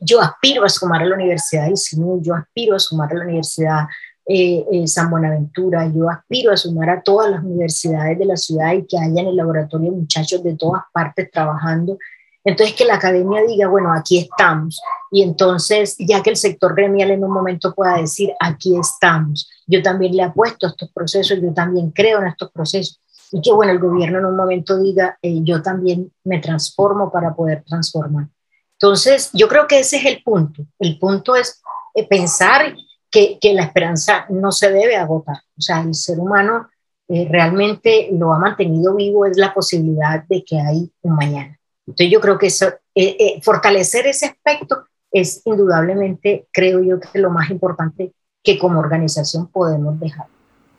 [0.00, 3.24] yo aspiro a sumar a la Universidad de Isinú, yo aspiro a sumar a la
[3.24, 3.80] Universidad
[4.24, 8.72] eh, eh, San Buenaventura, yo aspiro a sumar a todas las universidades de la ciudad
[8.72, 11.98] y que haya en el laboratorio muchachos de todas partes trabajando.
[12.44, 14.80] Entonces que la academia diga, bueno, aquí estamos.
[15.10, 19.82] Y entonces, ya que el sector gremial en un momento pueda decir, aquí estamos, yo
[19.82, 23.00] también le apuesto a estos procesos, yo también creo en estos procesos.
[23.30, 27.34] Y que, bueno, el gobierno en un momento diga, eh, yo también me transformo para
[27.34, 28.28] poder transformar.
[28.72, 30.66] Entonces, yo creo que ese es el punto.
[30.78, 31.62] El punto es
[31.94, 32.74] eh, pensar
[33.10, 35.36] que, que la esperanza no se debe agotar.
[35.56, 36.68] O sea, el ser humano
[37.08, 41.58] eh, realmente lo ha mantenido vivo es la posibilidad de que hay un mañana.
[41.86, 47.30] Entonces, yo creo que eso, eh, fortalecer ese aspecto es indudablemente, creo yo, que lo
[47.30, 50.26] más importante que como organización podemos dejar.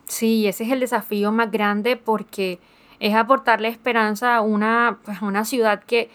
[0.05, 2.59] Sí, ese es el desafío más grande porque
[2.99, 6.09] es aportarle esperanza a una, pues, una ciudad que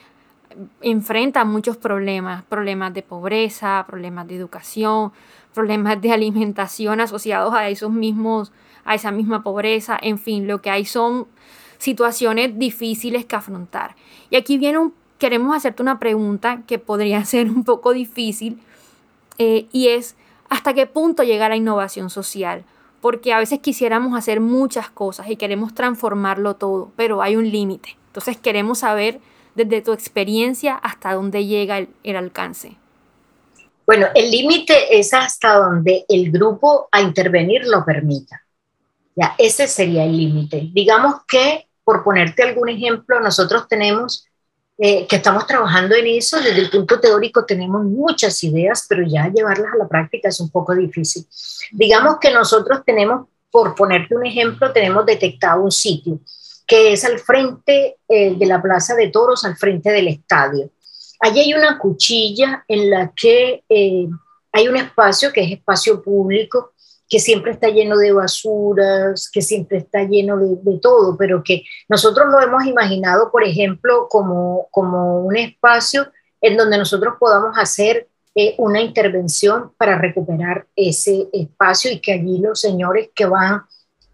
[0.81, 5.13] enfrenta muchos problemas, problemas de pobreza, problemas de educación,
[5.55, 8.53] problemas de alimentación asociados a esos mismos,
[8.85, 11.29] a esa misma pobreza, en fin, lo que hay son
[11.79, 13.97] situaciones difíciles que afrontar.
[14.31, 18.61] Y aquí viene queremos hacerte una pregunta que podría ser un poco difícil
[19.39, 20.17] eh, y es
[20.49, 22.65] hasta qué punto llega la innovación social,
[23.01, 27.97] porque a veces quisiéramos hacer muchas cosas y queremos transformarlo todo, pero hay un límite.
[28.09, 29.21] Entonces queremos saber
[29.59, 32.77] desde tu experiencia hasta dónde llega el, alcance?
[33.87, 38.43] Bueno, el límite es hasta donde el grupo a intervenir lo permita.
[39.17, 40.71] Ya, ese sería el límite.
[40.73, 44.27] Digamos que, por ponerte algún ejemplo, nosotros tenemos
[44.77, 49.33] eh, que estamos trabajando en eso, desde el punto teórico tenemos muchas ideas, pero ya
[49.35, 51.27] llevarlas a la práctica es un poco difícil.
[51.73, 56.21] Digamos que nosotros tenemos, por ponerte un ejemplo, tenemos detectado un sitio
[56.67, 60.69] que es al frente eh, de la Plaza de Toros, al frente del estadio.
[61.21, 64.09] Allí hay una cuchilla en la que eh,
[64.53, 66.75] hay un espacio que es espacio público,
[67.09, 72.27] que siempre está lleno de basuras, que siempre está lleno de, todo, pero que nosotros
[72.31, 78.55] lo hemos imaginado, por ejemplo, como, como un espacio en donde nosotros podamos hacer eh,
[78.59, 83.63] una intervención para recuperar ese espacio y que allí los señores que van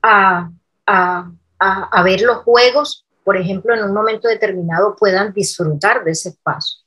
[0.03, 0.51] a,
[0.87, 6.31] a a, ver los juegos, por ejemplo, en un momento determinado puedan disfrutar de ese
[6.31, 6.81] espacio.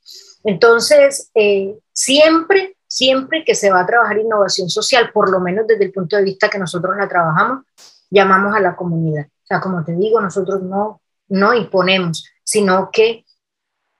[0.43, 5.85] Entonces, eh, siempre, siempre que se va a trabajar innovación social, por lo menos desde
[5.85, 7.63] el punto de vista que nosotros la trabajamos,
[8.09, 9.27] llamamos a la comunidad.
[9.27, 13.23] O sea, como te digo, nosotros no, no imponemos, sino que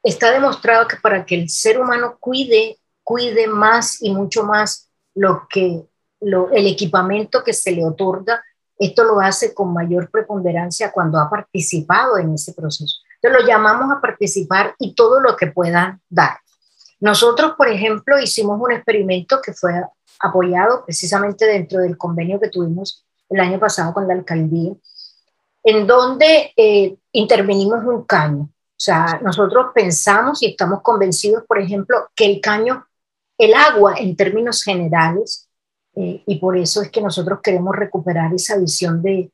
[0.02, 5.48] está demostrado que para que el ser humano cuide, cuide más y mucho más lo
[5.48, 5.84] que,
[6.22, 8.44] lo, el equipamiento que se le otorga,
[8.80, 12.98] esto lo hace con mayor preponderancia cuando ha participado en ese proceso.
[13.22, 16.40] Entonces lo llamamos a participar y todo lo que puedan dar.
[17.00, 19.74] Nosotros, por ejemplo, hicimos un experimento que fue
[20.20, 24.74] apoyado precisamente dentro del convenio que tuvimos el año pasado con la alcaldía,
[25.64, 28.44] en donde eh, intervenimos un caño.
[28.44, 32.88] O sea, nosotros pensamos y estamos convencidos, por ejemplo, que el caño,
[33.38, 35.48] el agua en términos generales,
[35.96, 39.32] eh, y por eso es que nosotros queremos recuperar esa visión de,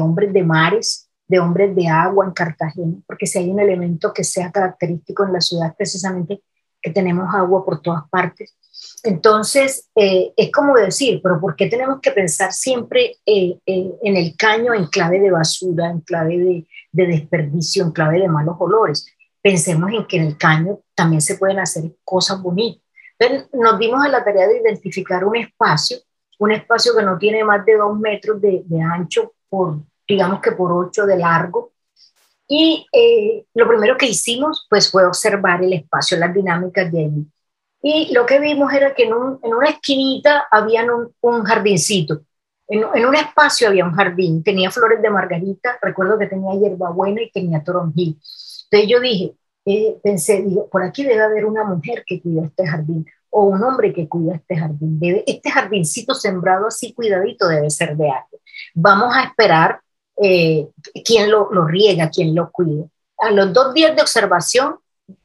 [0.00, 4.24] hombres de mares, de hombres de agua en Cartagena, porque si hay un elemento que
[4.24, 6.42] sea característico en la ciudad, precisamente
[6.82, 8.54] que tenemos agua por todas partes.
[9.02, 14.16] Entonces, eh, es como decir, pero ¿por qué tenemos que pensar siempre eh, eh, en
[14.16, 18.56] el caño en clave de basura, en clave de, de, desperdicio, en clave de malos
[18.58, 19.06] olores?
[19.40, 22.82] Pensemos en que en el caño también se pueden hacer cosas bonitas.
[23.18, 25.98] Entonces, nos dimos a la tarea de identificar un espacio,
[26.38, 30.72] un espacio que no tiene más de dos metros de ancho por digamos que por
[30.72, 31.72] ocho de largo.
[32.46, 37.26] Y eh, lo primero que hicimos pues fue observar el espacio, las dinámicas de allí.
[37.82, 39.12] Y lo que vimos era que en,
[39.42, 42.22] en una esquinita había un, un jardincito.
[42.66, 47.22] En, en, un espacio había un jardín, tenía flores de margarita, recuerdo que tenía hierbabuena
[47.22, 48.18] y tenía toronjil.
[48.70, 49.34] Entonces yo dije,
[49.66, 53.62] eh, pensé, digo, por aquí debe haber una mujer que cuida este jardín o un
[53.62, 54.98] hombre que cuida este jardín.
[54.98, 58.40] Debe, este jardincito sembrado así cuidadito debe ser de alguien.
[58.74, 59.80] Vamos a esperar
[60.16, 60.68] eh,
[61.04, 62.84] quién lo, lo, riega, quién lo cuida.
[63.18, 64.76] A los dos días de observación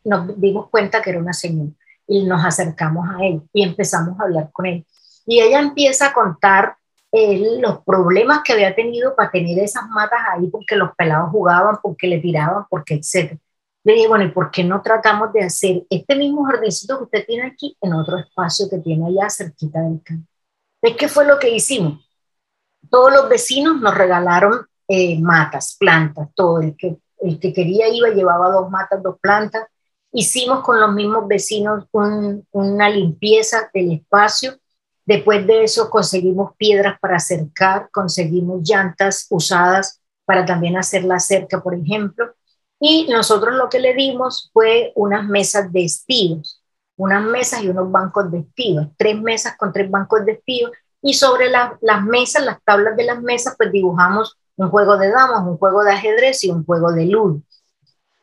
[0.04, 1.72] nos dimos cuenta que era una señora
[2.08, 4.86] y nos acercamos a él y empezamos a hablar con él.
[5.26, 6.76] Y ella empieza a contar
[7.12, 11.78] eh, los problemas que había tenido para tener esas matas ahí porque los pelados jugaban,
[11.82, 13.38] porque le tiraban, porque etc.
[13.84, 17.26] Le dije, bueno, ¿y por qué no tratamos de hacer este mismo jardincito que usted
[17.26, 20.28] tiene aquí en otro espacio que tiene allá cerquita del campo?
[20.82, 22.06] ¿Ves qué fue lo que hicimos?
[22.90, 26.62] Todos los vecinos nos regalaron eh, matas, plantas, todo.
[26.62, 29.68] El que, el que quería iba, llevaba dos matas, dos plantas.
[30.12, 34.58] Hicimos con los mismos vecinos una limpieza del espacio.
[35.06, 41.62] Después de eso conseguimos piedras para acercar, conseguimos llantas usadas para también hacer la cerca,
[41.62, 42.34] por ejemplo.
[42.80, 46.64] Y nosotros lo que le dimos fue unas mesas de estilos,
[46.98, 50.72] unas mesas y unos bancos de estilos, tres mesas con tres bancos de estilos.
[51.02, 55.48] Y sobre las mesas, las tablas de las mesas, pues dibujamos un juego de damas,
[55.48, 57.42] un juego de ajedrez y un juego de ludo.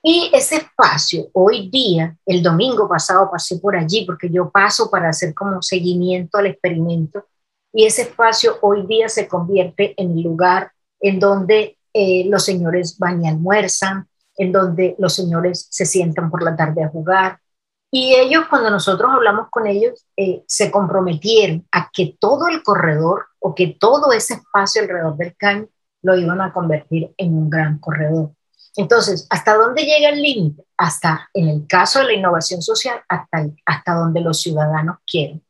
[0.03, 5.09] Y ese espacio, hoy día, el domingo pasado pasé por allí porque yo paso para
[5.09, 7.25] hacer como seguimiento al experimento,
[7.73, 12.99] y ese espacio hoy día se convierte en el lugar en donde eh, los señores
[12.99, 17.41] van y almuerzan, en donde los señores se sientan por la tarde a jugar.
[17.91, 23.27] Y ellos, cuando nosotros hablamos con ellos, eh, se comprometieron a que todo el corredor
[23.39, 25.69] o que todo ese espacio alrededor del caño
[26.07, 28.31] lo iban a convertir en un gran corredor.
[28.77, 30.63] Entonces, ¿hasta dónde llega el límite?
[30.77, 35.43] Hasta, en el caso de la innovación social, hasta, hasta donde los ciudadanos quieren.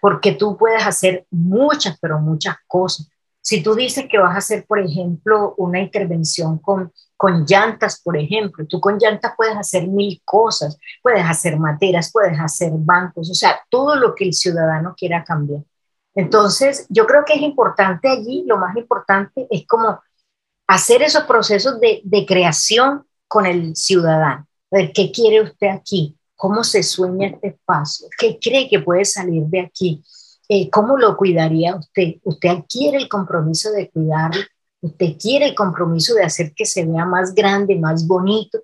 [0.00, 3.08] Porque tú puedes hacer muchas, pero muchas cosas.
[3.40, 8.16] Si tú dices que vas a hacer, por ejemplo, una intervención con, con llantas, por
[8.16, 13.34] ejemplo, tú con llantas puedes hacer mil cosas, puedes hacer materas, puedes hacer bancos, o
[13.34, 15.62] sea, todo lo que el ciudadano quiera cambiar.
[16.14, 20.00] Entonces, yo creo que es importante allí, lo más importante es como
[20.66, 24.46] hacer esos procesos de, creación con el ciudadano.
[24.70, 26.16] ver, ¿qué quiere usted aquí?
[26.36, 28.08] ¿Cómo se sueña este espacio?
[28.18, 30.02] ¿Qué cree que puede salir de aquí?
[30.48, 32.14] Eh, ¿Cómo lo cuidaría usted?
[32.22, 34.42] ¿Usted quiere el compromiso de cuidarlo?
[34.80, 38.60] ¿Usted quiere el compromiso de hacer que se vea más grande, más bonito?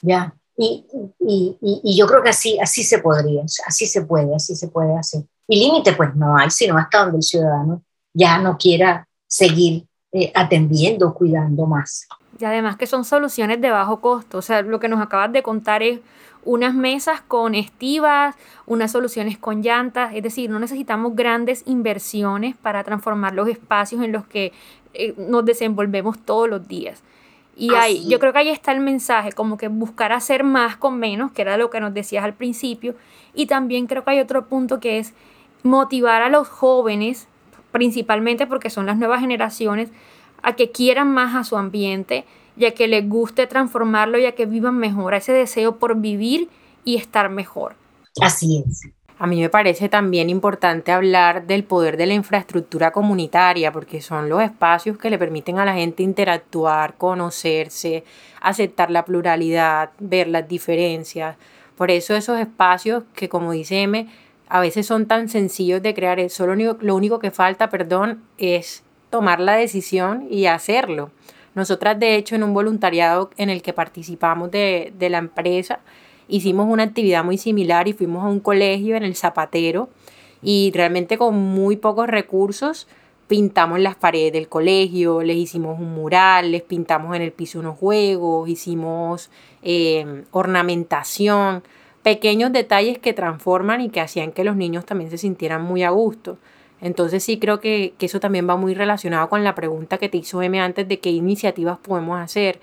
[0.00, 0.34] ¿Ya?
[0.56, 0.86] Y,
[1.18, 4.96] y, y, yo creo que así, así se podría, así se puede, así se puede
[4.96, 5.24] hacer.
[5.46, 7.82] Y límite, pues no hay, sino hasta donde el ciudadano
[8.12, 12.06] ya no quiera seguir eh, atendiendo, cuidando más.
[12.38, 14.38] Y además que son soluciones de bajo costo.
[14.38, 16.00] O sea, lo que nos acabas de contar es
[16.44, 18.34] unas mesas con estivas,
[18.66, 20.14] unas soluciones con llantas.
[20.14, 24.52] Es decir, no necesitamos grandes inversiones para transformar los espacios en los que
[24.94, 27.02] eh, nos desenvolvemos todos los días.
[27.56, 30.98] Y ahí, yo creo que ahí está el mensaje, como que buscar hacer más con
[30.98, 32.96] menos, que era lo que nos decías al principio.
[33.32, 35.14] Y también creo que hay otro punto que es
[35.64, 37.26] motivar a los jóvenes,
[37.72, 39.90] principalmente porque son las nuevas generaciones,
[40.42, 42.24] a que quieran más a su ambiente
[42.56, 45.96] y a que les guste transformarlo y a que vivan mejor, a ese deseo por
[45.96, 46.48] vivir
[46.84, 47.74] y estar mejor.
[48.20, 48.82] Así es.
[49.18, 54.28] A mí me parece también importante hablar del poder de la infraestructura comunitaria, porque son
[54.28, 58.04] los espacios que le permiten a la gente interactuar, conocerse,
[58.40, 61.36] aceptar la pluralidad, ver las diferencias.
[61.76, 64.08] Por eso esos espacios que, como dice M,
[64.54, 69.40] a veces son tan sencillos de crear, solo lo único que falta, perdón, es tomar
[69.40, 71.10] la decisión y hacerlo.
[71.56, 75.80] Nosotras, de hecho, en un voluntariado en el que participamos de, la empresa,
[76.28, 79.88] hicimos una actividad muy similar y fuimos a un colegio en el Zapatero
[80.40, 82.86] y realmente con muy pocos recursos
[83.26, 87.76] pintamos las paredes del colegio, les hicimos un mural, les pintamos en el piso unos
[87.76, 89.30] juegos, hicimos
[89.62, 91.64] em, ornamentación,
[92.04, 95.90] pequeños detalles que transforman y que hacían que los niños también se sintieran muy a
[95.90, 96.38] gusto.
[96.80, 100.18] Entonces sí creo que, que eso también va muy relacionado con la pregunta que te
[100.18, 102.60] hizo M antes de qué iniciativas podemos hacer.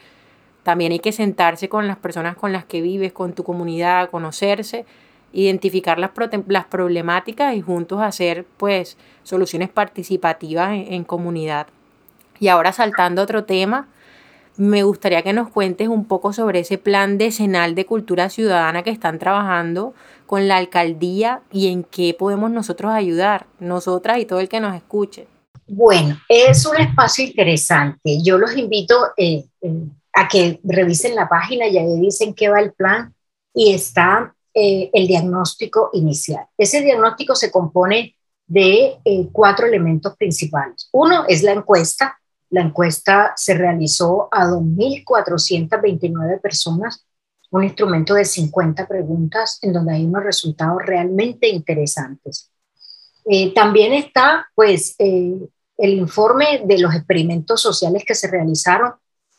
[0.63, 4.85] También hay que sentarse con las personas con las que vives, con tu comunidad, conocerse,
[5.33, 6.11] identificar las,
[6.47, 11.67] las problemáticas y juntos hacer pues soluciones participativas en, comunidad.
[12.39, 13.87] Y ahora saltando a otro tema,
[14.57, 18.89] me gustaría que nos cuentes un poco sobre ese plan decenal de cultura ciudadana que
[18.89, 19.93] están trabajando
[20.25, 24.75] con la alcaldía y en qué podemos nosotros ayudar, nosotras y todo el que nos
[24.75, 25.27] escuche.
[25.67, 28.21] Bueno, es un espacio interesante.
[28.21, 29.73] Yo los invito, eh, eh,
[30.13, 33.13] a que revisen la página y ahí dicen qué va el plan
[33.53, 36.45] y está eh, el diagnóstico inicial.
[36.57, 38.15] Ese diagnóstico se compone
[38.47, 38.97] de
[39.31, 40.89] cuatro elementos principales.
[40.91, 42.20] Uno es la encuesta.
[42.51, 47.05] La encuesta se realizó a 2.429 personas,
[47.49, 52.51] un instrumento de 50 preguntas en donde hay unos resultados realmente interesantes.
[53.25, 58.93] Eh, también está pues el informe de los experimentos sociales que se realizaron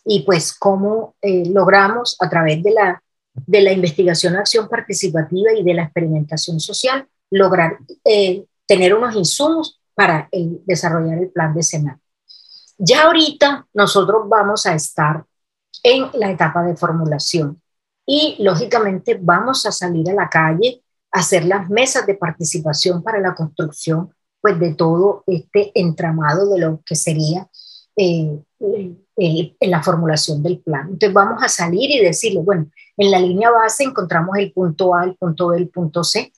[0.04, 3.02] y pues cómo eh, logramos a través de la,
[3.34, 9.80] de la investigación, acción participativa y de la experimentación social lograr eh, tener unos insumos
[9.94, 10.28] para
[10.64, 12.01] desarrollar el plan de Senado.
[12.84, 15.24] Ya ahorita nosotros vamos a estar
[15.84, 17.62] en la etapa de formulación
[18.04, 23.20] y lógicamente vamos a salir a la calle a hacer las mesas de participación para
[23.20, 27.48] la construcción pues de todo este entramado de lo que sería
[27.94, 30.88] eh, en la formulación del plan.
[30.88, 35.04] Entonces vamos a salir y decirle, bueno, en la línea base encontramos el punto A,
[35.04, 36.32] el punto B, el punto C,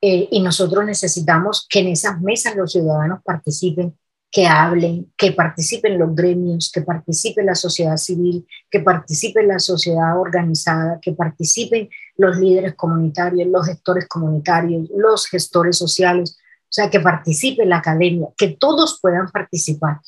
[0.00, 3.96] eh, y nosotros necesitamos que en esas mesas los ciudadanos participen,
[4.34, 10.18] que hablen, que participen los gremios, que participe la sociedad civil, que participe la sociedad
[10.18, 16.98] organizada, que participen los líderes comunitarios, los gestores comunitarios, los gestores sociales, o sea, que
[16.98, 20.00] participe la academia, que todos puedan participar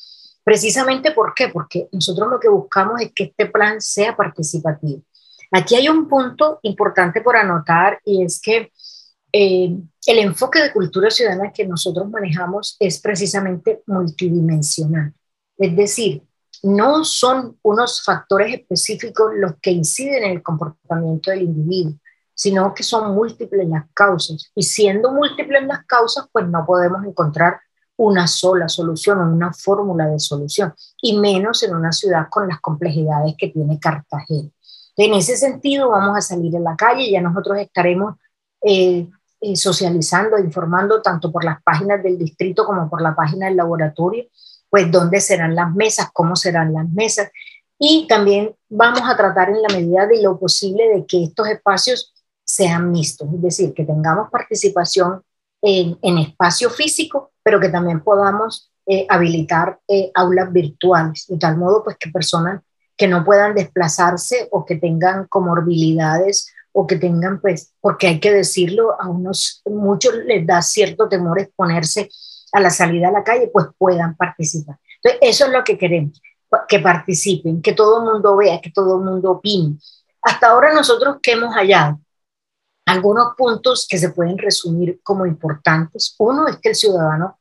[0.47, 1.49] Precisamente ¿por qué?
[1.49, 5.03] Porque nosotros lo que buscamos es que este plan sea participativo.
[5.51, 8.71] Aquí hay un punto importante por anotar y es que
[9.39, 9.77] eh,
[10.07, 15.13] el enfoque de cultura ciudadana que nosotros manejamos es precisamente multidimensional.
[15.59, 16.23] Es decir,
[16.63, 21.99] no son unos factores específicos los que inciden en el comportamiento del individuo,
[22.33, 24.51] sino que son múltiples las causas.
[24.55, 27.61] Y siendo múltiples las causas, pues no podemos encontrar
[27.97, 30.73] una sola solución o una fórmula de solución,
[31.03, 34.49] y menos en una ciudad con las complejidades que tiene Cartagena.
[34.97, 38.15] En ese sentido, vamos a salir a la calle, ya nosotros estaremos
[38.63, 39.07] eh,
[39.41, 44.25] eh, socializando, informando tanto por las páginas del distrito como por la página del laboratorio,
[44.71, 47.31] pues dónde serán las mesas, cómo serán las mesas,
[47.79, 52.15] y también vamos a tratar en la medida de lo posible de que estos espacios
[52.45, 55.23] sean mixtos, es decir, que tengamos participación
[55.63, 61.83] en, espacio físico, pero que también podamos eh, habilitar eh, aulas virtuales, de tal modo
[61.83, 62.63] pues que personas
[62.97, 68.31] que no puedan desplazarse o que tengan comorbilidades o que tengan pues, porque hay que
[68.31, 72.11] decirlo, a unos, muchos les da cierto temor exponerse
[72.53, 74.79] a la salida a la calle, pues puedan participar.
[75.03, 76.21] Entonces, eso es lo que queremos,
[76.69, 79.79] que participen, que todo el mundo vea, que todo el mundo opine.
[80.21, 81.99] Hasta ahora nosotros que hemos hallado,
[82.85, 86.15] algunos puntos que se pueden resumir como importantes.
[86.19, 87.39] Uno es que el ciudadano,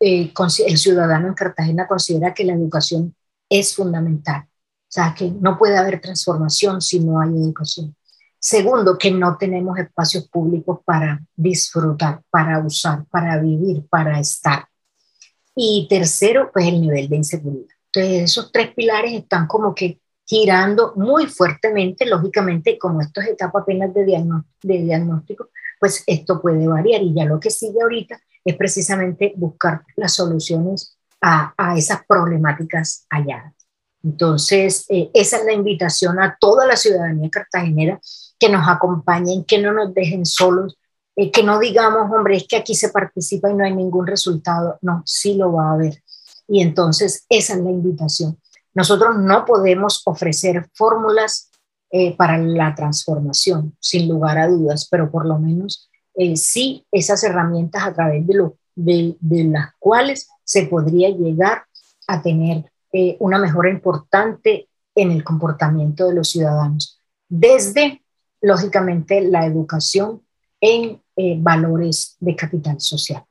[0.00, 0.32] eh,
[0.66, 3.14] el ciudadano en Cartagena considera que la educación
[3.48, 4.42] es fundamental.
[4.48, 7.94] O sea, que no puede haber transformación si no hay educación.
[8.46, 14.68] Segundo, que no tenemos espacios públicos para disfrutar, para usar, para vivir, para estar.
[15.56, 17.74] Y tercero, pues el nivel de inseguridad.
[17.86, 23.60] Entonces, esos tres pilares están como que girando muy fuertemente, lógicamente, como esto es etapa
[23.60, 24.04] apenas de
[24.60, 25.48] diagnóstico,
[25.80, 30.98] pues esto puede variar y ya lo que sigue ahorita es precisamente buscar las soluciones
[31.22, 33.54] a, a esas problemáticas halladas.
[34.02, 37.98] Entonces, eh, esa es la invitación a toda la ciudadanía cartagenera
[38.44, 40.76] que nos acompañen, que no nos dejen solos,
[41.16, 44.78] eh, que no digamos, hombre, es que aquí se participa y no hay ningún resultado.
[44.82, 46.02] No, sí lo va a haber.
[46.46, 48.38] Y entonces, esa es la invitación.
[48.74, 51.50] Nosotros no podemos ofrecer fórmulas
[51.90, 55.88] eh, para la transformación, sin lugar a dudas, pero por lo menos
[56.36, 61.64] sí esas herramientas a través de, lo, de, de las cuales se podría llegar
[62.06, 68.03] a tener eh, una mejora importante en el comportamiento de los ciudadanos, desde,
[68.44, 70.22] lógicamente, la educación
[70.60, 73.24] en eh, valores de capital social.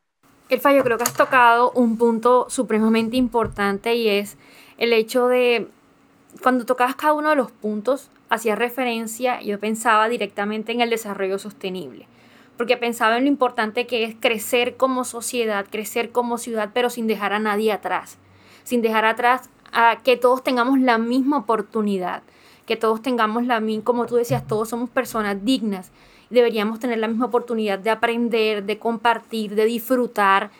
[0.49, 4.37] Elfa, yo creo que has tocado un punto supremamente importante y es
[4.77, 5.67] el hecho de,
[6.41, 11.39] cuando tocabas cada uno de los puntos, hacía referencia, yo pensaba directamente en el desarrollo
[11.39, 12.07] sostenible,
[12.57, 17.07] porque pensaba en lo importante que es crecer como sociedad, crecer como ciudad, pero sin
[17.07, 18.17] dejar a nadie atrás
[18.63, 22.23] sin dejar atrás a que todos tengamos la misma oportunidad,
[22.65, 25.91] que todos tengamos la misma, como tú decías, todos somos personas dignas,
[26.29, 30.51] deberíamos tener la misma oportunidad de aprender, de compartir, de disfrutar.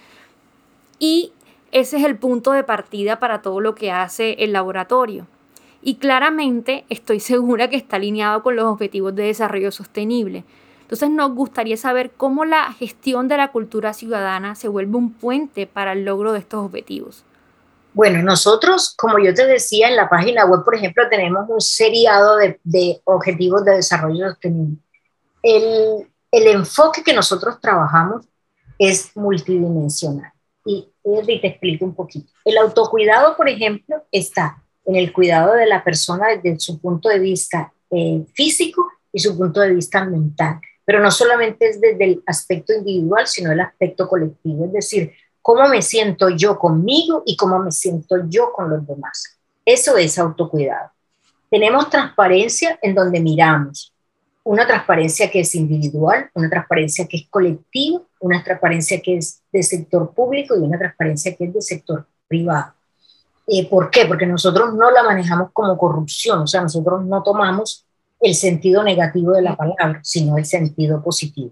[0.99, 1.31] Y
[1.71, 5.27] ese es el punto de partida para todo lo que hace el laboratorio.
[5.81, 10.43] Y claramente estoy segura que está alineado con los objetivos de desarrollo sostenible.
[10.81, 15.65] Entonces nos gustaría saber cómo la gestión de la cultura ciudadana se vuelve un puente
[15.65, 17.25] para el logro de estos objetivos.
[17.93, 22.37] Bueno, nosotros, como yo te decía, en la página web, por ejemplo, tenemos un seriado
[22.37, 24.77] de, objetivos de desarrollo sostenible.
[25.43, 28.25] El, el, enfoque que nosotros trabajamos
[28.79, 30.31] es multidimensional.
[30.65, 32.31] Y, y te explico un poquito.
[32.45, 37.19] El autocuidado, por ejemplo, está en el cuidado de la persona desde su punto de
[37.19, 40.59] vista eh, físico y su punto de vista mental.
[40.85, 44.65] Pero no solamente es desde el aspecto individual, sino el aspecto colectivo.
[44.65, 45.13] Es decir,
[45.43, 49.37] cómo me siento yo conmigo y cómo me siento yo con los demás.
[49.65, 50.89] Eso es autocuidado.
[51.51, 53.93] Tenemos transparencia en donde miramos,
[54.45, 59.61] una transparencia que es individual, una transparencia que es colectiva, una transparencia que es de
[59.61, 62.73] sector público y una transparencia que es de sector privado.
[63.45, 64.05] Eh, ¿Por qué?
[64.05, 67.85] Porque nosotros no la manejamos como corrupción, o sea, nosotros no tomamos
[68.21, 71.51] el sentido negativo de la palabra, sino el sentido positivo.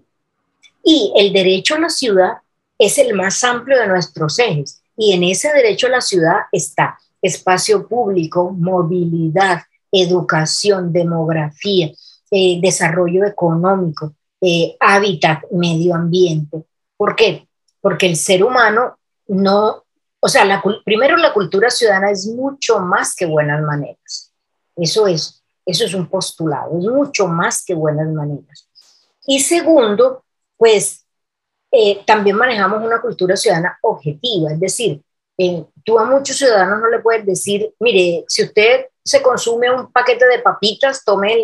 [0.82, 2.38] Y el derecho a la ciudad
[2.84, 4.82] es el más amplio de nuestros ejes.
[4.96, 9.62] Y en ese derecho a la ciudad está espacio público, movilidad,
[9.92, 11.92] educación, demografía,
[12.30, 16.64] eh, desarrollo económico, eh, hábitat, medio ambiente.
[16.96, 17.46] ¿Por qué?
[17.80, 19.84] Porque el ser humano no,
[20.18, 24.32] o sea, primero la cultura ciudadana es mucho más que buenas maneras.
[24.74, 28.68] Eso es, eso es un postulado, es mucho más que buenas maneras.
[29.26, 30.24] Y segundo,
[30.56, 31.01] pues
[31.74, 35.00] eh, también manejamos una cultura ciudadana objetiva, es decir,
[35.38, 39.90] eh, tú a muchos ciudadanos no le puedes decir, mire, si usted se consume un
[39.90, 41.34] paquete de papitas, tome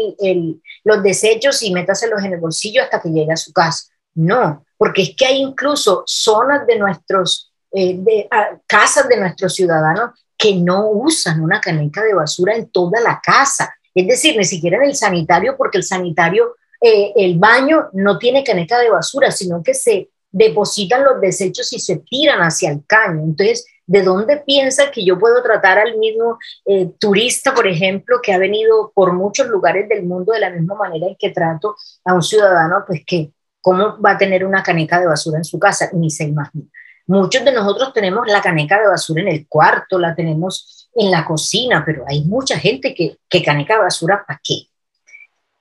[0.85, 3.87] los desechos y métaselos en el bolsillo hasta que llegue a su casa.
[4.15, 8.29] No, porque es que hay incluso zonas de nuestros, eh, de,
[8.67, 13.75] casas de nuestros ciudadanos que no usan una caneca de basura en toda la casa.
[13.95, 18.79] Es decir, ni siquiera en el sanitario, porque el sanitario, el baño no tiene caneca
[18.79, 23.23] de basura, sino que se depositan los desechos y se tiran hacia el caño.
[23.23, 28.33] Entonces, ¿de dónde piensa que yo puedo tratar al mismo eh, turista, por ejemplo, que
[28.33, 32.15] ha venido por muchos lugares del mundo de la misma manera en que trato a
[32.15, 35.91] un ciudadano, pues que cómo va a tener una caneca de basura en su casa?
[35.93, 36.67] Ni se imagina.
[37.07, 41.25] Muchos de nosotros tenemos la caneca de basura en el cuarto, la tenemos en la
[41.25, 44.67] cocina, pero hay mucha gente que, que caneca de basura, ¿para qué?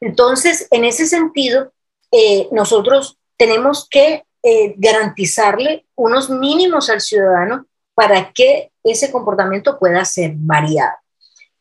[0.02, 1.72] Entonces, en ese sentido,
[2.12, 10.06] eh, nosotros tenemos que eh, garantizarle unos mínimos al ciudadano para que ese comportamiento pueda
[10.06, 10.96] ser variado.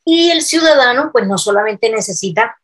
[0.04, 2.56] Y el ciudadano, pues no solamente necesita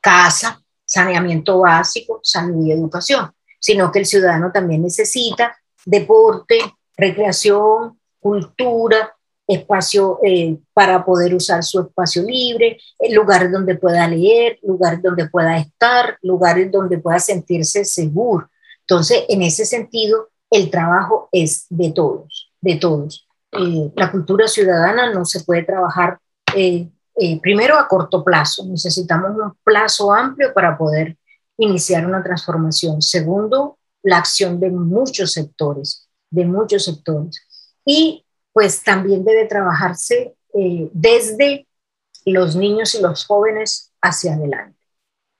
[0.00, 6.58] casa, saneamiento básico, salud y educación, sino que el ciudadano también necesita deporte,
[6.96, 9.14] recreación, cultura,
[9.46, 15.28] espacio eh, para poder usar su espacio libre, eh, lugares donde pueda leer, lugares donde
[15.28, 18.48] pueda estar, lugares donde pueda sentirse seguro.
[18.90, 23.28] Entonces, en ese sentido, el trabajo es de todos, de todos.
[23.52, 26.18] Eh, la cultura ciudadana no se puede trabajar
[26.56, 31.16] eh, eh, primero a corto plazo, necesitamos un plazo amplio para poder
[31.56, 33.00] iniciar una transformación.
[33.00, 37.46] Segundo, la acción de muchos sectores, de muchos sectores.
[37.84, 41.68] Y pues también debe trabajarse desde
[42.24, 44.79] los niños y los jóvenes hacia adelante.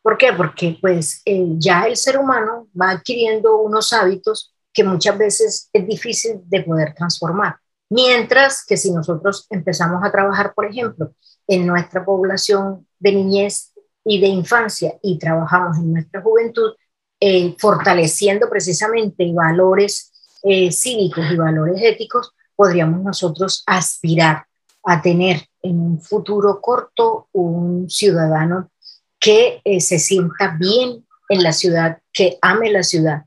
[0.02, 0.32] ¿Por qué?
[0.32, 5.86] Porque pues eh, ya el ser humano va adquiriendo unos hábitos que muchas veces es
[5.86, 7.56] difícil de poder transformar.
[7.90, 11.12] Mientras que si nosotros empezamos a trabajar, por ejemplo,
[11.46, 13.72] en nuestra población de niñez
[14.04, 16.72] y de infancia y trabajamos en nuestra juventud,
[17.18, 24.46] eh, fortaleciendo precisamente valores eh, cívicos y valores éticos, podríamos nosotros aspirar
[24.84, 28.70] a tener en un futuro corto un ciudadano
[29.20, 33.24] que eh, se sienta bien en la ciudad, que ame la ciudad.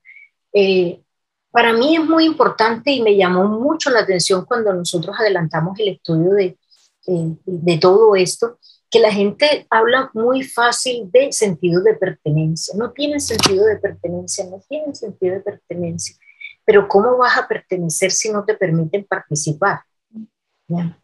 [1.51, 5.89] para mí es muy importante y me llamó mucho la atención cuando nosotros adelantamos el
[5.89, 6.57] estudio de,
[7.45, 8.57] de todo esto,
[8.89, 12.75] que la gente habla muy fácil de sentido de pertenencia.
[12.77, 16.15] No tienen sentido de pertenencia, no tienen sentido de pertenencia.
[16.65, 19.81] Pero ¿cómo vas a pertenecer si no te permiten participar?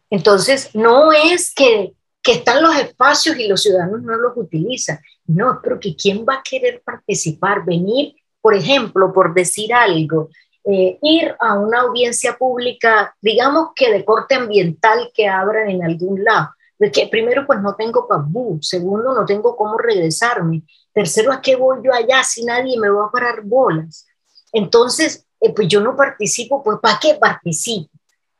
[0.08, 1.92] Entonces, no es que,
[2.22, 4.98] que están los espacios y los ciudadanos no los utilizan.
[5.26, 10.28] No, pero que quién va a querer participar, venir, por ejemplo, por decir algo,
[10.64, 16.22] eh, ir a una audiencia pública, digamos que de corte ambiental que abran en algún
[16.22, 16.50] lado.
[16.78, 20.62] De que primero, pues no tengo pabú, segundo, no tengo cómo regresarme,
[20.94, 24.06] tercero, ¿a qué voy yo allá si nadie me va a parar bolas?
[24.52, 27.90] Entonces, eh, pues yo no participo, pues ¿para qué participo?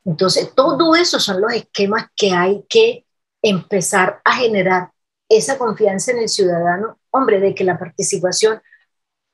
[0.05, 3.05] Entonces, todo eso son los esquemas que hay que
[3.43, 4.91] empezar a generar
[5.29, 8.61] esa confianza en el ciudadano, hombre, de que la participación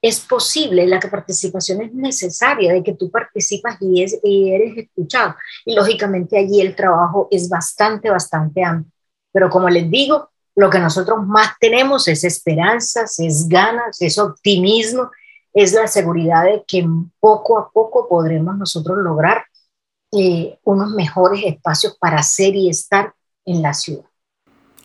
[0.03, 4.77] es posible, la que participación es necesaria, de que tú participas y, es, y eres
[4.77, 5.35] escuchado.
[5.65, 8.93] Y lógicamente allí el trabajo es bastante, bastante amplio.
[9.33, 15.11] Pero como les digo, lo que nosotros más tenemos es esperanzas, es ganas, es optimismo,
[15.53, 16.87] es la seguridad de que
[17.19, 19.45] poco a poco podremos nosotros lograr
[20.13, 23.13] eh, unos mejores espacios para ser y estar
[23.47, 24.05] en la ciudad.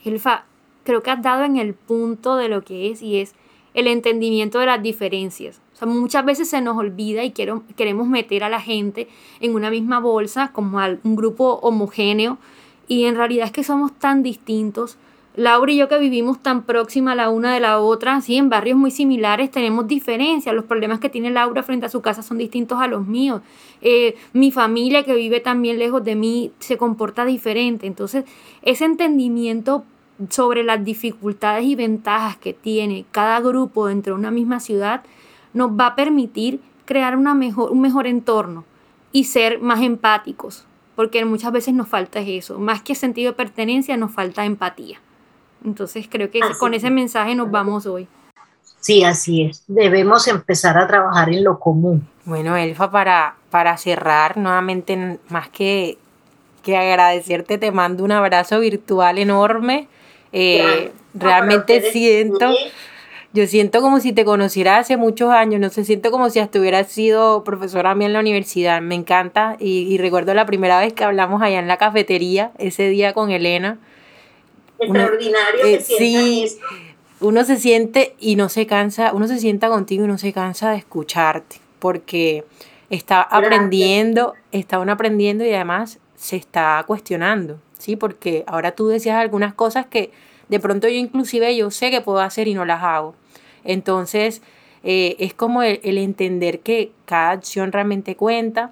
[0.05, 0.45] Elfa,
[0.83, 3.33] creo que has dado en el punto de lo que es y es
[3.73, 5.61] el entendimiento de las diferencias.
[5.73, 9.07] O sea, muchas veces se nos olvida y quiero, queremos meter a la gente
[9.39, 12.37] en una misma bolsa como un grupo homogéneo
[12.87, 14.97] y en realidad es que somos tan distintos.
[15.35, 18.77] Laura y yo que vivimos tan próxima la una de la otra, sí, en barrios
[18.77, 20.53] muy similares tenemos diferencias.
[20.53, 23.41] Los problemas que tiene Laura frente a su casa son distintos a los míos.
[23.81, 27.87] Eh, mi familia que vive también lejos de mí se comporta diferente.
[27.87, 28.25] Entonces,
[28.61, 29.85] ese entendimiento
[30.29, 35.03] sobre las dificultades y ventajas que tiene cada grupo dentro de una misma ciudad,
[35.53, 38.65] nos va a permitir crear una mejor, un mejor entorno
[39.11, 40.65] y ser más empáticos,
[40.95, 44.99] porque muchas veces nos falta eso, más que sentido de pertenencia, nos falta empatía.
[45.65, 48.07] Entonces creo que con ese mensaje nos vamos hoy.
[48.79, 49.63] Sí, así es.
[49.67, 52.07] Debemos empezar a trabajar en lo común.
[52.25, 55.97] Bueno, Elfa, para, para cerrar, nuevamente, más que,
[56.63, 59.87] que agradecerte, te mando un abrazo virtual enorme
[60.33, 62.53] eh, realmente siento,
[63.33, 66.87] yo siento como si te conociera hace muchos años, no sé, siento como si estuvieras
[66.87, 71.41] sido profesora mía en la universidad, me encanta y, recuerdo la primera vez que hablamos
[71.41, 73.77] allá en la cafetería, ese día con Elena.
[74.81, 76.47] Extraordinario eh, sí,
[77.19, 80.71] uno se siente y no se cansa, uno se sienta contigo y no se cansa
[80.71, 82.43] de escucharte, porque
[82.89, 87.59] está aprendiendo, está uno aprendiendo y además se está cuestionando.
[87.81, 87.95] ¿sí?
[87.95, 90.11] Porque ahora tú decías algunas cosas que
[90.47, 93.15] de pronto yo inclusive yo sé que puedo hacer y no las hago.
[93.63, 94.41] Entonces,
[94.83, 98.71] eh, es como el, entender que cada acción realmente cuenta,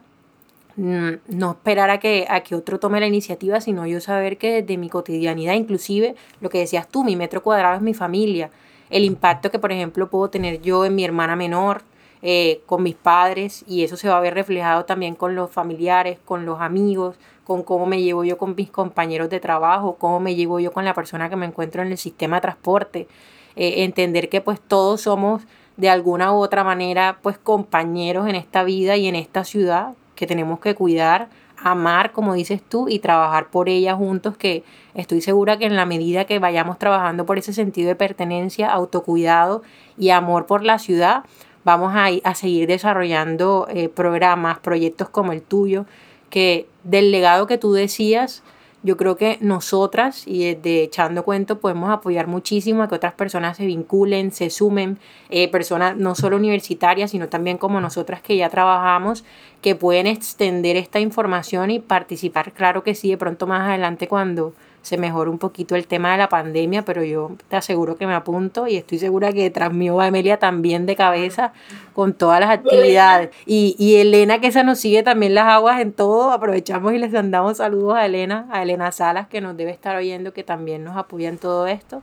[0.79, 4.77] no esperar a que, a que otro tome la iniciativa, sino yo saber que desde
[4.77, 8.49] mi cotidianidad, inclusive lo que decías tú, mi metro cuadrado es mi familia,
[8.89, 11.83] el impacto que, por ejemplo, puedo tener yo en mi hermana menor,
[12.21, 16.17] eh, con mis padres, y eso se va a ver reflejado también con los familiares,
[16.23, 20.35] con los amigos, con cómo me llevo yo con mis compañeros de trabajo, cómo me
[20.35, 23.07] llevo yo con la persona que me encuentro en el sistema de transporte,
[23.55, 25.43] eh, entender que pues todos somos
[25.75, 30.27] de alguna u otra manera pues compañeros en esta vida y en esta ciudad que
[30.27, 35.57] tenemos que cuidar, amar, como dices tú, y trabajar por ella juntos, que estoy segura
[35.57, 39.63] que en la medida que vayamos trabajando por ese sentido de pertenencia, autocuidado
[39.97, 41.23] y amor por la ciudad,
[41.63, 45.85] vamos a, a seguir desarrollando eh, programas, proyectos como el tuyo,
[46.29, 48.43] que del legado que tú decías,
[48.81, 53.57] yo creo que nosotras y de Echando Cuento podemos apoyar muchísimo a que otras personas
[53.57, 54.99] se vinculen, se sumen,
[55.29, 59.25] eh, personas no solo universitarias, sino también como nosotras que ya trabajamos,
[59.61, 64.53] que pueden extender esta información y participar, claro que sí, de pronto más adelante cuando
[64.81, 68.13] se mejora un poquito el tema de la pandemia, pero yo te aseguro que me
[68.13, 71.53] apunto y estoy segura que tras mí va Amelia también de cabeza
[71.93, 73.29] con todas las actividades.
[73.45, 77.11] Y, y Elena, que esa nos sigue también las aguas en todo, aprovechamos y les
[77.11, 80.97] mandamos saludos a Elena, a Elena Salas, que nos debe estar oyendo, que también nos
[80.97, 82.01] apoya en todo esto.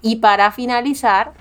[0.00, 1.32] Y para finalizar,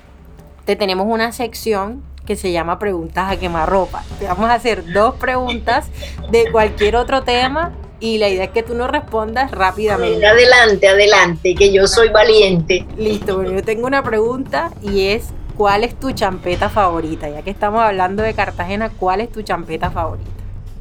[0.66, 4.04] te tenemos una sección que se llama Preguntas a quemarropa.
[4.20, 5.90] Te vamos a hacer dos preguntas
[6.30, 7.72] de cualquier otro tema
[8.02, 10.26] y la idea es que tú nos respondas rápidamente.
[10.26, 12.86] Adelante, adelante, que yo soy valiente.
[12.98, 17.30] Listo, bueno, yo tengo una pregunta y es, ¿cuál es tu champeta favorita?
[17.30, 20.30] Ya que estamos hablando de Cartagena, ¿cuál es tu champeta favorita?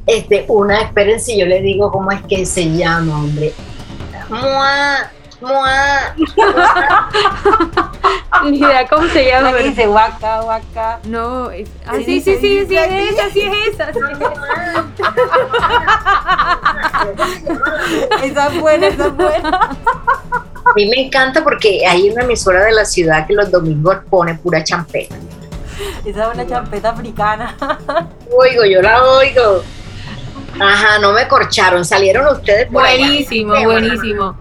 [0.07, 3.53] Este, una, espérense, yo le digo cómo es que se llama, hombre.
[4.29, 5.11] Mua,
[5.41, 6.15] mua,
[8.45, 9.51] Ni idea cómo se llama.
[9.51, 10.99] La que dice guaca, guaca.
[11.03, 11.69] No, es...
[11.85, 13.89] Ah, sí, sí, sí, sí, es esa, sí es esa.
[13.89, 14.01] esa.
[18.23, 19.77] Esa es buena, esa es buena.
[20.65, 24.35] A mí me encanta porque hay una emisora de la ciudad que los domingos pone
[24.35, 25.15] pura champeta.
[26.05, 27.55] Esa es una champeta africana.
[28.37, 29.63] Oigo, yo la oigo.
[30.59, 32.97] Ajá, no me corcharon, salieron ustedes por allá.
[32.97, 34.37] Buenísimo, buenísimo.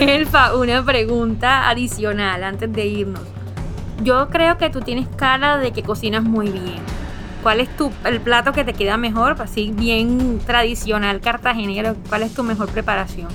[0.00, 3.22] Elfa, una pregunta adicional antes de irnos.
[4.02, 6.80] Yo creo que tú tienes cara de que cocinas muy bien.
[7.42, 9.36] ¿Cuál es tu, el plato que te queda mejor?
[9.40, 11.96] Así bien tradicional cartagenero.
[12.08, 13.28] ¿Cuál es tu mejor preparación?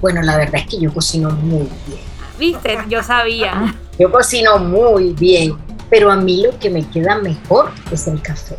[0.00, 2.00] Bueno, la verdad es que yo cocino muy bien.
[2.38, 2.78] ¿Viste?
[2.88, 3.74] Yo sabía.
[3.98, 5.56] Yo cocino muy bien,
[5.88, 8.56] pero a mí lo que me queda mejor es el café.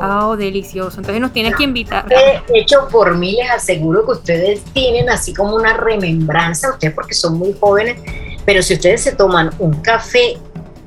[0.00, 0.98] Oh, delicioso.
[0.98, 2.06] Entonces nos tienes que invitar.
[2.54, 7.38] Hecho por mí, les aseguro que ustedes tienen así como una remembranza, ustedes porque son
[7.38, 7.98] muy jóvenes,
[8.44, 10.36] pero si ustedes se toman un café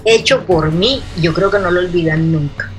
[0.05, 2.71] hecho por mí, yo creo que no lo olvidan nunca.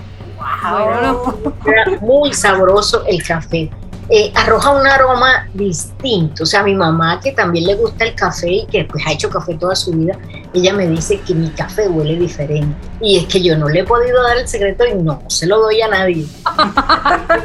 [1.02, 1.34] No.
[1.66, 3.70] Era muy sabroso el café.
[4.10, 6.44] Eh, arroja un aroma distinto.
[6.44, 9.28] O sea, mi mamá, que también le gusta el café y que pues, ha hecho
[9.28, 10.16] café toda su vida,
[10.54, 12.74] ella me dice que mi café huele diferente.
[13.02, 15.58] Y es que yo no le he podido dar el secreto y no se lo
[15.60, 16.24] doy a nadie.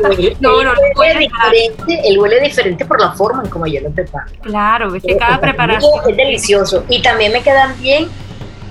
[0.01, 3.81] No, él no, no huele diferente, él huele diferente por la forma en como yo
[3.81, 4.31] lo preparo.
[4.41, 5.91] Claro, es que Eh, cada preparación.
[6.07, 6.83] Es delicioso.
[6.89, 8.07] Y también me quedan bien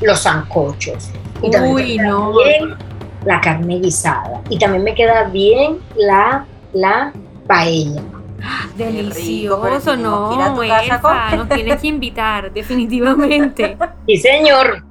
[0.00, 1.10] los sancochos.
[1.42, 2.32] Y también Uy, me no.
[2.36, 2.74] bien
[3.24, 4.40] la carne guisada.
[4.48, 7.12] Y también me queda bien la, la
[7.52, 8.02] paella.
[8.76, 11.00] Delicioso, no, comer.
[11.36, 13.76] nos tienes que invitar, definitivamente.
[14.06, 14.84] Sí, señor.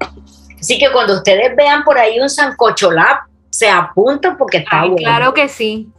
[0.59, 3.18] Así que cuando ustedes vean por ahí un sancocho lab,
[3.49, 5.03] se apuntan porque está Ay, bueno.
[5.03, 5.89] claro que sí.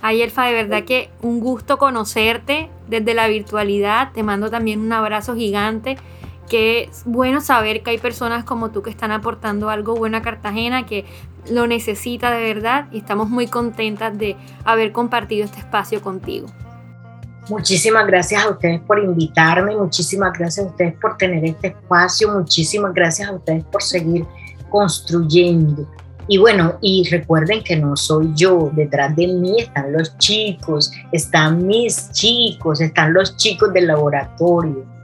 [0.00, 4.12] Ay, Elfa, de verdad que un gusto conocerte desde la virtualidad.
[4.12, 5.98] Te mando también un abrazo gigante.
[6.52, 10.86] Es bueno saber que hay personas como tú que están aportando algo bueno a Cartagena,
[10.86, 11.04] que
[11.50, 16.46] lo necesita de verdad y estamos muy contentas de haber compartido este espacio contigo.
[17.48, 22.92] Muchísimas gracias a ustedes por invitarme, muchísimas gracias a ustedes por tener este espacio, muchísimas
[22.92, 24.26] gracias a ustedes por seguir
[24.68, 25.88] construyendo.
[26.30, 31.66] Y bueno, y recuerden que no soy yo, detrás de mí están los chicos, están
[31.66, 34.97] mis chicos, están los chicos del laboratorio.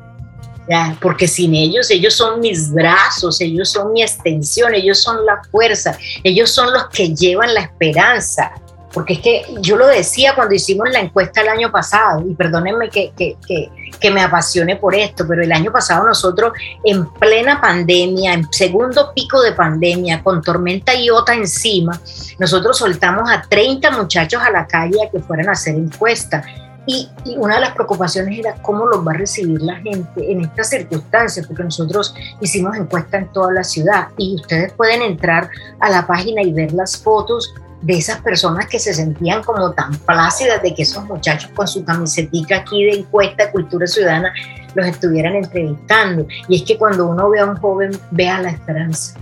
[1.00, 5.96] Porque sin ellos, ellos son mis brazos, ellos son mi extensión, ellos son la fuerza,
[6.22, 8.52] ellos son los que llevan la esperanza.
[8.94, 12.88] Porque es que yo lo decía cuando hicimos la encuesta el año pasado, y perdónenme
[12.88, 13.68] que, que, que,
[14.00, 16.52] que me apasione por esto, pero el año pasado nosotros
[16.84, 22.00] en plena pandemia, en segundo pico de pandemia, con tormenta iota encima,
[22.38, 26.46] nosotros soltamos a 30 muchachos a la calle a que fueran a hacer encuestas.
[26.86, 30.42] Y, y, una de las preocupaciones era cómo los va a recibir la gente en
[30.42, 35.48] estas circunstancias, porque nosotros hicimos encuesta en toda la ciudad y ustedes pueden entrar
[35.80, 37.54] a la página y ver las fotos
[37.84, 41.84] de esas personas que se sentían como tan plácidas de que esos muchachos con su
[41.84, 44.32] camisetica aquí de encuesta de cultura ciudadana
[44.74, 46.26] los estuvieran entrevistando.
[46.48, 49.18] Y es que cuando uno ve a un joven, vea la esperanza.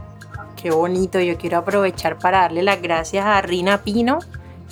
[0.57, 4.21] Qué bonito, yo quiero aprovechar para darle las gracias a Rina Pino,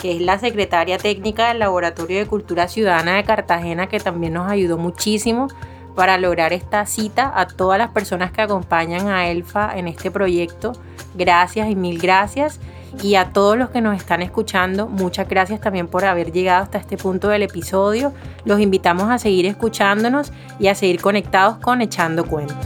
[0.01, 4.51] que es la secretaria técnica del Laboratorio de Cultura Ciudadana de Cartagena, que también nos
[4.51, 5.49] ayudó muchísimo
[5.95, 10.73] para lograr esta cita a todas las personas que acompañan a Elfa en este proyecto.
[11.15, 12.61] Gracias y mil gracias.
[13.03, 16.79] Y a todos los que nos están escuchando, muchas gracias también por haber llegado hasta
[16.79, 18.13] este punto del episodio.
[18.45, 22.57] Los invitamos a seguir escuchándonos y a seguir conectados con Echando Cuentos.